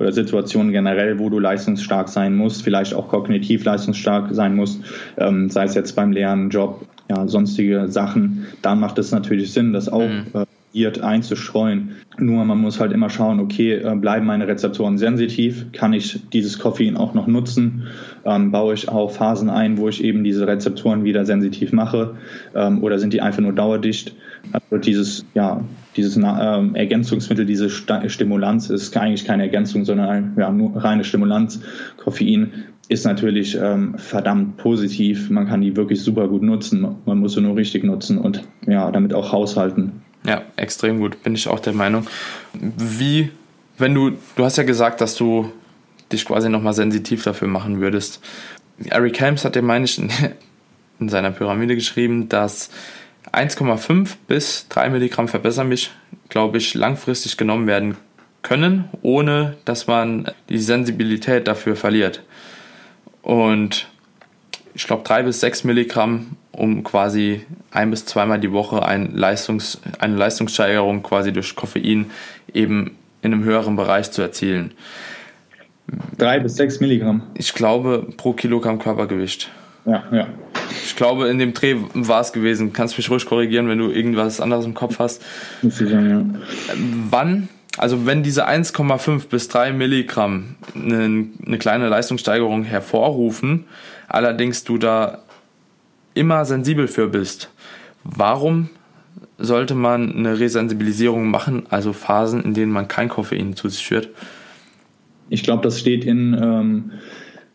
[0.00, 4.80] oder Situation generell, wo du leistungsstark sein musst, vielleicht auch kognitiv leistungsstark sein musst,
[5.16, 9.72] ähm, sei es jetzt beim Lernen, Job, ja, sonstige Sachen, dann macht es natürlich Sinn,
[9.72, 10.26] das auch mhm.
[10.32, 10.46] äh,
[11.02, 11.92] einzustreuen.
[12.18, 15.66] Nur man muss halt immer schauen, okay, äh, bleiben meine Rezeptoren sensitiv?
[15.72, 17.86] Kann ich dieses Koffein auch noch nutzen?
[18.24, 22.16] Ähm, baue ich auch Phasen ein, wo ich eben diese Rezeptoren wieder sensitiv mache?
[22.54, 24.14] Ähm, oder sind die einfach nur dauerdicht?
[24.52, 25.64] Also dieses, ja,
[25.96, 31.60] dieses ähm, Ergänzungsmittel, diese St Stimulanz ist eigentlich keine Ergänzung, sondern ja, nur reine Stimulanz.
[31.96, 32.52] Koffein
[32.88, 35.30] ist natürlich ähm, verdammt positiv.
[35.30, 36.96] Man kann die wirklich super gut nutzen.
[37.06, 40.03] Man muss sie nur richtig nutzen und ja, damit auch haushalten.
[40.26, 42.06] Ja, extrem gut, bin ich auch der Meinung.
[42.52, 43.30] Wie,
[43.76, 45.52] wenn du, du hast ja gesagt, dass du
[46.12, 48.20] dich quasi nochmal sensitiv dafür machen würdest.
[48.84, 50.00] Eric Helms hat dir, meine ich,
[51.00, 52.70] in seiner Pyramide geschrieben, dass
[53.32, 55.90] 1,5 bis 3 Milligramm Verbessermilch,
[56.28, 57.96] glaube ich, langfristig genommen werden
[58.42, 62.22] können, ohne dass man die Sensibilität dafür verliert.
[63.22, 63.88] Und
[64.74, 69.80] ich glaube, 3 bis 6 Milligramm um quasi ein bis zweimal die Woche ein Leistungs,
[69.98, 72.10] eine Leistungssteigerung quasi durch Koffein
[72.52, 74.72] eben in einem höheren Bereich zu erzielen.
[76.16, 77.22] Drei bis sechs Milligramm.
[77.34, 79.50] Ich glaube pro Kilogramm Körpergewicht.
[79.86, 80.26] Ja, ja.
[80.84, 82.72] Ich glaube, in dem Dreh war es gewesen.
[82.72, 85.22] Kannst mich ruhig korrigieren, wenn du irgendwas anderes im Kopf hast.
[85.62, 86.74] Muss ich sagen, ja.
[87.10, 93.64] Wann, also wenn diese 1,5 bis 3 Milligramm eine, eine kleine Leistungssteigerung hervorrufen,
[94.08, 95.23] allerdings du da
[96.14, 97.50] immer sensibel für bist,
[98.04, 98.70] warum
[99.38, 104.10] sollte man eine Resensibilisierung machen, also Phasen, in denen man kein Koffein zu sich führt?
[105.28, 106.92] Ich glaube, das steht in ähm,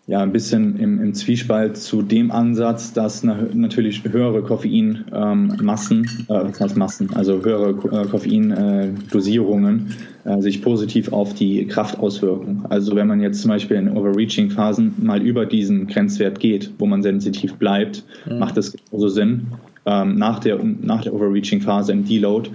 [0.09, 5.97] ja, ein bisschen im, im, Zwiespalt zu dem Ansatz, dass na, natürlich höhere Koffeinmassen,
[6.27, 9.93] ähm, äh, was heißt Massen, also höhere äh, Koffeindosierungen
[10.23, 12.65] äh, sich positiv auf die Kraft auswirken.
[12.69, 17.03] Also wenn man jetzt zum Beispiel in Overreaching-Phasen mal über diesen Grenzwert geht, wo man
[17.03, 18.39] sensitiv bleibt, mhm.
[18.39, 19.45] macht das genauso Sinn,
[19.85, 22.49] ähm, nach der, nach der Overreaching-Phase im Deload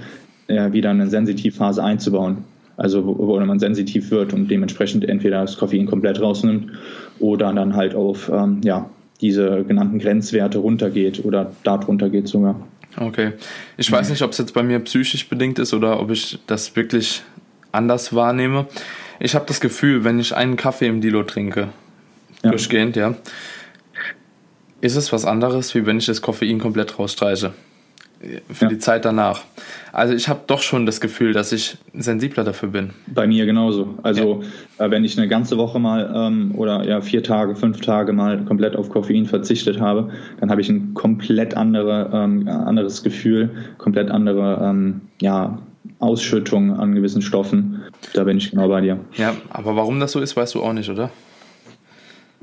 [0.49, 2.39] äh, wieder eine Sensitivphase einzubauen
[2.77, 6.73] also wo, wo man sensitiv wird und dementsprechend entweder das Koffein komplett rausnimmt
[7.19, 8.89] oder dann halt auf ähm, ja,
[9.21, 12.57] diese genannten Grenzwerte runtergeht oder darunter geht sogar.
[12.97, 13.33] Okay.
[13.77, 16.77] Ich weiß nicht, ob es jetzt bei mir psychisch bedingt ist oder ob ich das
[16.77, 17.23] wirklich
[17.73, 18.67] anders wahrnehme.
[19.21, 21.69] Ich habe das Gefühl, wenn ich einen Kaffee im Dilo trinke,
[22.43, 22.51] ja.
[22.51, 23.15] durchgehend, ja,
[24.81, 27.53] ist es was anderes, wie wenn ich das Koffein komplett rausstreiche
[28.51, 28.69] für ja.
[28.69, 29.43] die Zeit danach.
[29.93, 32.91] Also ich habe doch schon das Gefühl, dass ich sensibler dafür bin.
[33.07, 33.95] Bei mir genauso.
[34.03, 34.43] Also
[34.79, 34.87] ja.
[34.87, 38.45] äh, wenn ich eine ganze Woche mal ähm, oder ja vier Tage, fünf Tage mal
[38.45, 40.11] komplett auf Koffein verzichtet habe,
[40.41, 45.59] dann habe ich ein komplett andere, ähm, anderes Gefühl, komplett andere ähm, ja,
[45.99, 47.83] Ausschüttung an gewissen Stoffen.
[48.15, 48.99] Da bin ich genau bei dir.
[49.17, 51.11] Ja, aber warum das so ist, weißt du auch nicht, oder?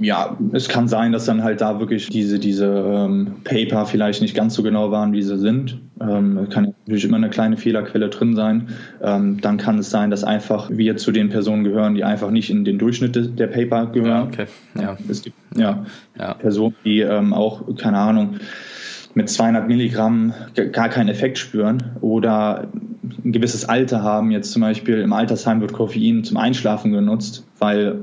[0.02, 4.36] Ja, es kann sein, dass dann halt da wirklich diese, diese ähm, Paper vielleicht nicht
[4.36, 5.80] ganz so genau waren, wie sie sind.
[6.02, 8.70] Ähm, kann natürlich immer eine kleine Fehlerquelle drin sein.
[9.02, 12.50] Ähm, dann kann es sein, dass einfach wir zu den Personen gehören, die einfach nicht
[12.50, 14.32] in den Durchschnitt der Paper gehören.
[14.32, 14.46] Ja, okay.
[14.80, 14.98] ja.
[15.08, 15.86] Es gibt ja,
[16.18, 16.34] ja.
[16.34, 18.40] Personen, die ähm, auch, keine Ahnung,
[19.14, 20.34] mit 200 Milligramm
[20.72, 22.70] gar keinen Effekt spüren oder
[23.24, 24.32] ein gewisses Alter haben.
[24.32, 28.00] Jetzt zum Beispiel im Altersheim wird Koffein zum Einschlafen genutzt, weil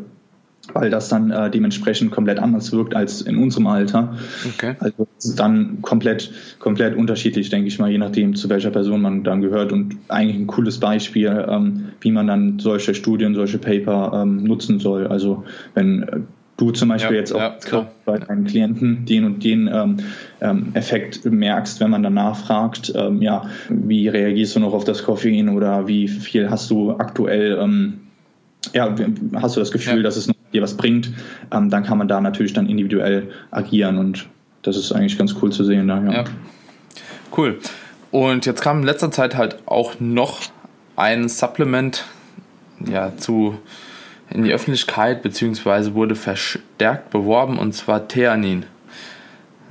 [0.74, 4.16] weil das dann äh, dementsprechend komplett anders wirkt als in unserem Alter.
[4.54, 4.74] Okay.
[4.80, 9.02] Also es ist dann komplett, komplett unterschiedlich, denke ich mal, je nachdem, zu welcher Person
[9.02, 13.58] man dann gehört und eigentlich ein cooles Beispiel, ähm, wie man dann solche Studien, solche
[13.58, 15.06] Paper ähm, nutzen soll.
[15.06, 15.44] Also
[15.74, 16.20] wenn äh,
[16.56, 17.40] du zum Beispiel ja, jetzt auch
[17.70, 19.96] ja, bei deinen Klienten den und den ähm,
[20.40, 25.04] ähm, Effekt merkst, wenn man danach fragt, ähm, ja, wie reagierst du noch auf das
[25.04, 28.00] Koffein oder wie viel hast du aktuell ähm,
[28.74, 28.94] ja,
[29.36, 30.02] hast du das Gefühl, ja.
[30.02, 31.12] dass es noch dir was bringt,
[31.53, 34.28] ähm, dann kann man da natürlich dann individuell agieren und
[34.62, 35.88] das ist eigentlich ganz cool zu sehen.
[35.88, 36.12] Da, ja.
[36.12, 36.24] ja.
[37.36, 37.59] Cool.
[38.11, 40.40] Und jetzt kam in letzter Zeit halt auch noch
[40.96, 42.05] ein Supplement
[42.86, 43.59] ja, zu,
[44.30, 48.64] in die Öffentlichkeit, beziehungsweise wurde verstärkt beworben, und zwar Theanin.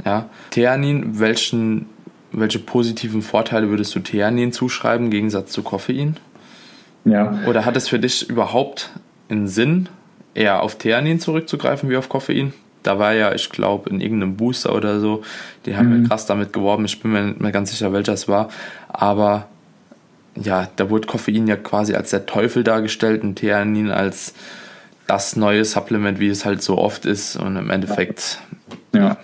[0.06, 1.88] Ja, Theanin, welchen,
[2.32, 6.18] welche positiven Vorteile würdest du Theanin zuschreiben im Gegensatz zu Koffein?
[7.06, 7.40] Ja.
[7.48, 8.92] Oder hat es für dich überhaupt
[9.30, 9.90] einen Sinn,
[10.38, 12.54] eher auf Theanin zurückzugreifen wie auf Koffein.
[12.84, 15.24] Da war ja, ich glaube, in irgendeinem Booster oder so,
[15.66, 16.04] die haben mhm.
[16.04, 16.86] ja krass damit geworben.
[16.86, 18.50] Ich bin mir nicht mehr ganz sicher, welcher es war.
[18.88, 19.48] Aber
[20.36, 24.36] ja, da wurde Koffein ja quasi als der Teufel dargestellt und Theanin als
[25.08, 27.36] das neue Supplement, wie es halt so oft ist.
[27.36, 28.40] Und im Endeffekt.
[28.94, 29.00] Ja.
[29.00, 29.18] ja.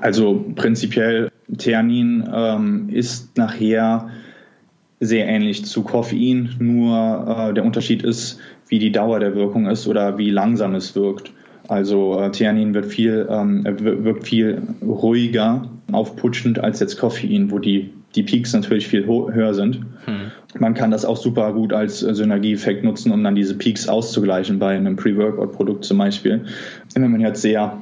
[0.00, 4.10] Also prinzipiell, Theanin ähm, ist nachher
[5.00, 8.38] sehr ähnlich zu Koffein, nur äh, der Unterschied ist,
[8.70, 11.32] wie die Dauer der Wirkung ist oder wie langsam es wirkt.
[11.68, 17.90] Also äh, Theanin wird viel, ähm, wirkt viel ruhiger, aufputschend als jetzt Koffein, wo die,
[18.14, 19.80] die Peaks natürlich viel höher sind.
[20.06, 20.30] Hm.
[20.58, 24.58] Man kann das auch super gut als äh, Synergieeffekt nutzen, um dann diese Peaks auszugleichen
[24.58, 26.44] bei einem Pre-Workout-Produkt zum Beispiel.
[26.94, 27.76] Wenn man jetzt sehr,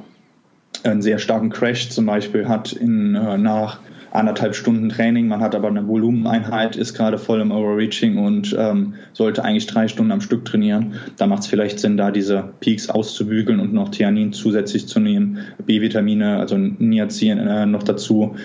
[0.83, 3.79] einen sehr starken Crash zum Beispiel hat in, äh, nach
[4.11, 8.95] anderthalb Stunden Training, man hat aber eine Volumeneinheit, ist gerade voll im Overreaching und ähm,
[9.13, 10.95] sollte eigentlich drei Stunden am Stück trainieren.
[11.17, 15.39] Da macht es vielleicht Sinn, da diese Peaks auszubügeln und noch Theanin zusätzlich zu nehmen,
[15.65, 18.35] B-Vitamine, also Niacin äh, noch dazu.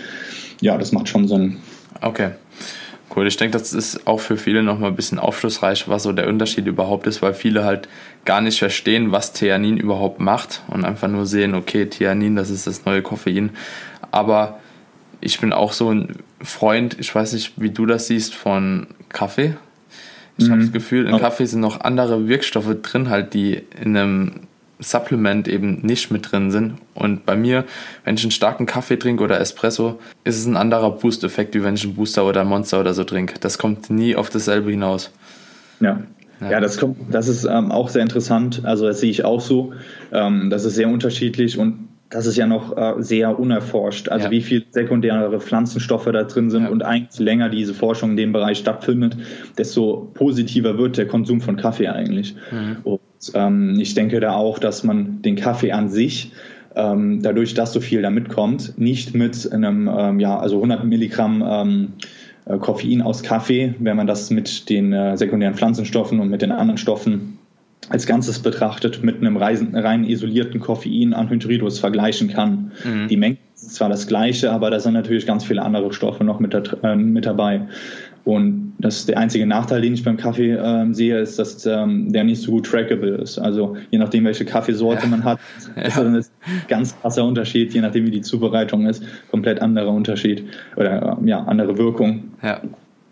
[0.60, 1.56] Ja, das macht schon Sinn.
[2.00, 2.30] Okay.
[3.14, 6.26] Cool, ich denke, das ist auch für viele nochmal ein bisschen aufschlussreich, was so der
[6.26, 7.88] Unterschied überhaupt ist, weil viele halt
[8.24, 12.66] gar nicht verstehen, was Theanin überhaupt macht und einfach nur sehen, okay, Theanin, das ist
[12.66, 13.50] das neue Koffein.
[14.10, 14.58] Aber
[15.24, 19.56] ich bin auch so ein Freund, ich weiß nicht, wie du das siehst, von Kaffee.
[20.36, 20.52] Ich mhm.
[20.52, 24.40] habe das Gefühl, in Kaffee sind noch andere Wirkstoffe drin, halt, die in einem
[24.80, 26.74] Supplement eben nicht mit drin sind.
[26.94, 27.64] Und bei mir,
[28.04, 31.74] wenn ich einen starken Kaffee trinke oder Espresso, ist es ein anderer Boost-Effekt, wie wenn
[31.74, 33.34] ich einen Booster oder Monster oder so trinke.
[33.40, 35.10] Das kommt nie auf dasselbe hinaus.
[35.80, 36.02] Ja.
[36.40, 36.50] Ja.
[36.50, 38.62] ja, das, kommt, das ist ähm, auch sehr interessant.
[38.64, 39.72] Also das sehe ich auch so.
[40.12, 44.08] Ähm, das ist sehr unterschiedlich und das ist ja noch äh, sehr unerforscht.
[44.08, 44.30] Also ja.
[44.30, 46.68] wie viele sekundäre Pflanzenstoffe da drin sind ja.
[46.68, 49.16] und eigentlich länger diese Forschung in dem Bereich stattfindet,
[49.58, 52.36] desto positiver wird der Konsum von Kaffee eigentlich.
[52.52, 52.76] Mhm.
[52.84, 53.00] Und
[53.34, 56.30] ähm, ich denke da auch, dass man den Kaffee an sich
[56.76, 61.44] ähm, dadurch, dass so viel da mitkommt, nicht mit einem, ähm, ja, also 100 Milligramm
[61.44, 61.92] ähm,
[62.44, 66.52] äh, Koffein aus Kaffee, wenn man das mit den äh, sekundären Pflanzenstoffen und mit den
[66.52, 67.33] anderen Stoffen
[67.90, 72.72] als Ganzes betrachtet mit einem rein isolierten Koffein Anhydridus vergleichen kann.
[72.84, 73.08] Mhm.
[73.08, 76.40] Die Menge ist zwar das gleiche, aber da sind natürlich ganz viele andere Stoffe noch
[76.40, 77.62] mit, da, äh, mit dabei.
[78.24, 82.10] Und das ist der einzige Nachteil, den ich beim Kaffee ähm, sehe, ist, dass ähm,
[82.10, 83.38] der nicht so gut trackable ist.
[83.38, 85.08] Also je nachdem, welche Kaffeesorte ja.
[85.08, 85.38] man hat,
[85.76, 86.04] ist ja.
[86.04, 90.44] das ein ganz krasser Unterschied, je nachdem, wie die Zubereitung ist, komplett anderer Unterschied
[90.76, 92.32] oder ja, andere Wirkung.
[92.42, 92.62] Ja.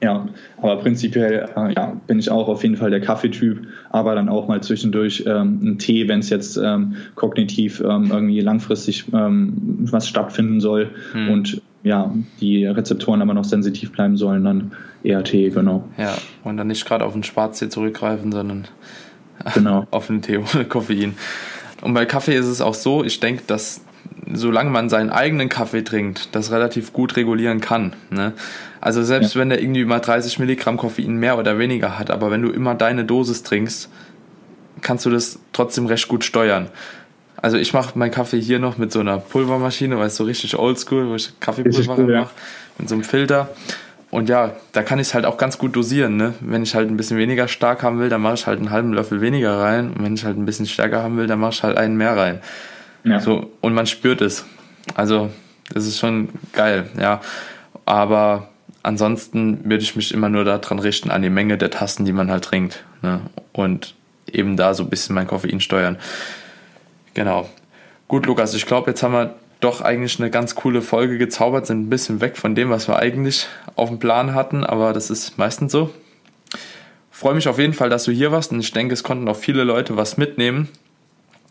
[0.03, 0.27] Ja,
[0.61, 4.49] aber prinzipiell äh, ja, bin ich auch auf jeden Fall der Kaffeetyp, aber dann auch
[4.49, 9.55] mal zwischendurch ähm, einen Tee, wenn es jetzt ähm, kognitiv ähm, irgendwie langfristig ähm,
[9.93, 11.31] was stattfinden soll hm.
[11.31, 14.73] und ja, die Rezeptoren aber noch sensitiv bleiben sollen, dann
[15.05, 15.89] eher Tee, genau.
[15.97, 18.67] Ja, und dann nicht gerade auf den Schwarztee zurückgreifen, sondern
[19.55, 19.87] genau.
[19.93, 21.15] auf den Tee ohne Koffein.
[21.81, 23.85] Und bei Kaffee ist es auch so, ich denke, dass
[24.33, 27.93] solange man seinen eigenen Kaffee trinkt, das relativ gut regulieren kann.
[28.11, 28.33] Ne?
[28.83, 29.41] Also selbst ja.
[29.41, 32.75] wenn der irgendwie mal 30 Milligramm Koffein mehr oder weniger hat, aber wenn du immer
[32.75, 33.89] deine Dosis trinkst,
[34.81, 36.67] kannst du das trotzdem recht gut steuern.
[37.41, 40.59] Also ich mache meinen Kaffee hier noch mit so einer Pulvermaschine, weil es so richtig
[40.59, 42.31] oldschool, wo ich Kaffeepulver cool, mache,
[42.77, 43.51] mit so einem Filter.
[44.11, 46.17] Und ja, da kann ich es halt auch ganz gut dosieren.
[46.17, 46.35] Ne?
[46.41, 48.93] Wenn ich halt ein bisschen weniger stark haben will, dann mache ich halt einen halben
[48.93, 49.93] Löffel weniger rein.
[49.93, 52.17] Und wenn ich halt ein bisschen stärker haben will, dann mache ich halt einen mehr
[52.17, 52.41] rein.
[53.05, 53.21] Ja.
[53.21, 54.45] So, und man spürt es.
[54.97, 55.31] Also,
[55.73, 57.21] das ist schon geil, ja.
[57.87, 58.49] Aber
[58.83, 62.31] ansonsten würde ich mich immer nur daran richten, an die Menge der Tassen, die man
[62.31, 62.85] halt trinkt.
[63.03, 63.21] Ne?
[63.53, 63.95] Und
[64.31, 65.99] eben da so ein bisschen mein Koffein steuern.
[67.15, 67.49] Genau.
[68.09, 71.87] Gut, Lukas, ich glaube, jetzt haben wir doch eigentlich eine ganz coole Folge gezaubert, sind
[71.87, 75.39] ein bisschen weg von dem, was wir eigentlich auf dem Plan hatten, aber das ist
[75.39, 75.91] meistens so.
[77.11, 79.37] Freue mich auf jeden Fall, dass du hier warst und ich denke, es konnten auch
[79.37, 80.69] viele Leute was mitnehmen.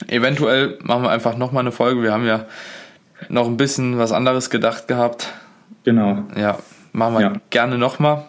[0.07, 2.03] Eventuell machen wir einfach nochmal eine Folge.
[2.03, 2.45] Wir haben ja
[3.29, 5.31] noch ein bisschen was anderes gedacht gehabt.
[5.83, 6.23] Genau.
[6.35, 6.59] Ja,
[6.91, 7.33] machen wir ja.
[7.49, 8.23] gerne nochmal.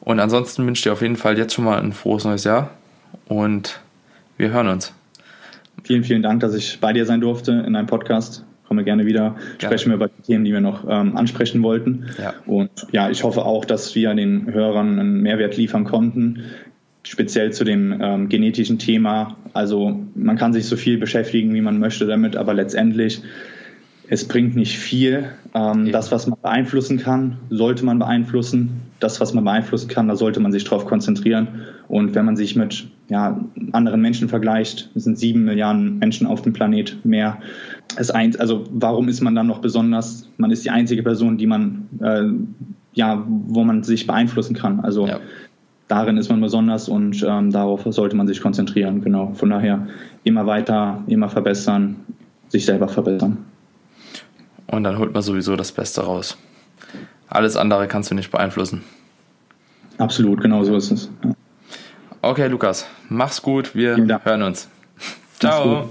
[0.00, 2.70] Und ansonsten wünsche ich dir auf jeden Fall jetzt schon mal ein frohes neues Jahr
[3.26, 3.80] und
[4.38, 4.94] wir hören uns.
[5.84, 8.44] Vielen, vielen Dank, dass ich bei dir sein durfte in deinem Podcast.
[8.66, 12.06] Komme gerne wieder, sprechen wir über die Themen, die wir noch ähm, ansprechen wollten.
[12.18, 12.34] Ja.
[12.46, 16.44] Und ja, ich hoffe auch, dass wir den Hörern einen Mehrwert liefern konnten
[17.02, 19.36] speziell zu dem ähm, genetischen Thema.
[19.52, 23.22] Also man kann sich so viel beschäftigen, wie man möchte damit, aber letztendlich
[24.12, 25.30] es bringt nicht viel.
[25.54, 28.82] Ähm, das, was man beeinflussen kann, sollte man beeinflussen.
[28.98, 31.46] Das, was man beeinflussen kann, da sollte man sich drauf konzentrieren.
[31.86, 33.40] Und wenn man sich mit ja,
[33.70, 37.38] anderen Menschen vergleicht, es sind sieben Milliarden Menschen auf dem Planet mehr.
[37.96, 40.28] Es ein, also warum ist man dann noch besonders?
[40.38, 42.24] Man ist die einzige Person, die man äh,
[42.92, 44.80] ja, wo man sich beeinflussen kann.
[44.80, 45.20] Also ja
[45.86, 49.00] darin ist man besonders und ähm, darauf sollte man sich konzentrieren.
[49.02, 49.32] Genau.
[49.34, 49.88] Von daher
[50.22, 51.96] immer weiter, immer verbessern,
[52.48, 53.38] sich selber verbessern.
[54.70, 56.36] Und dann holt man sowieso das Beste raus.
[57.28, 58.84] Alles andere kannst du nicht beeinflussen.
[59.98, 61.10] Absolut, genau so ist es.
[61.24, 61.34] Ja.
[62.22, 64.68] Okay, Lukas, mach's gut, wir hören uns.
[65.38, 65.88] Ciao.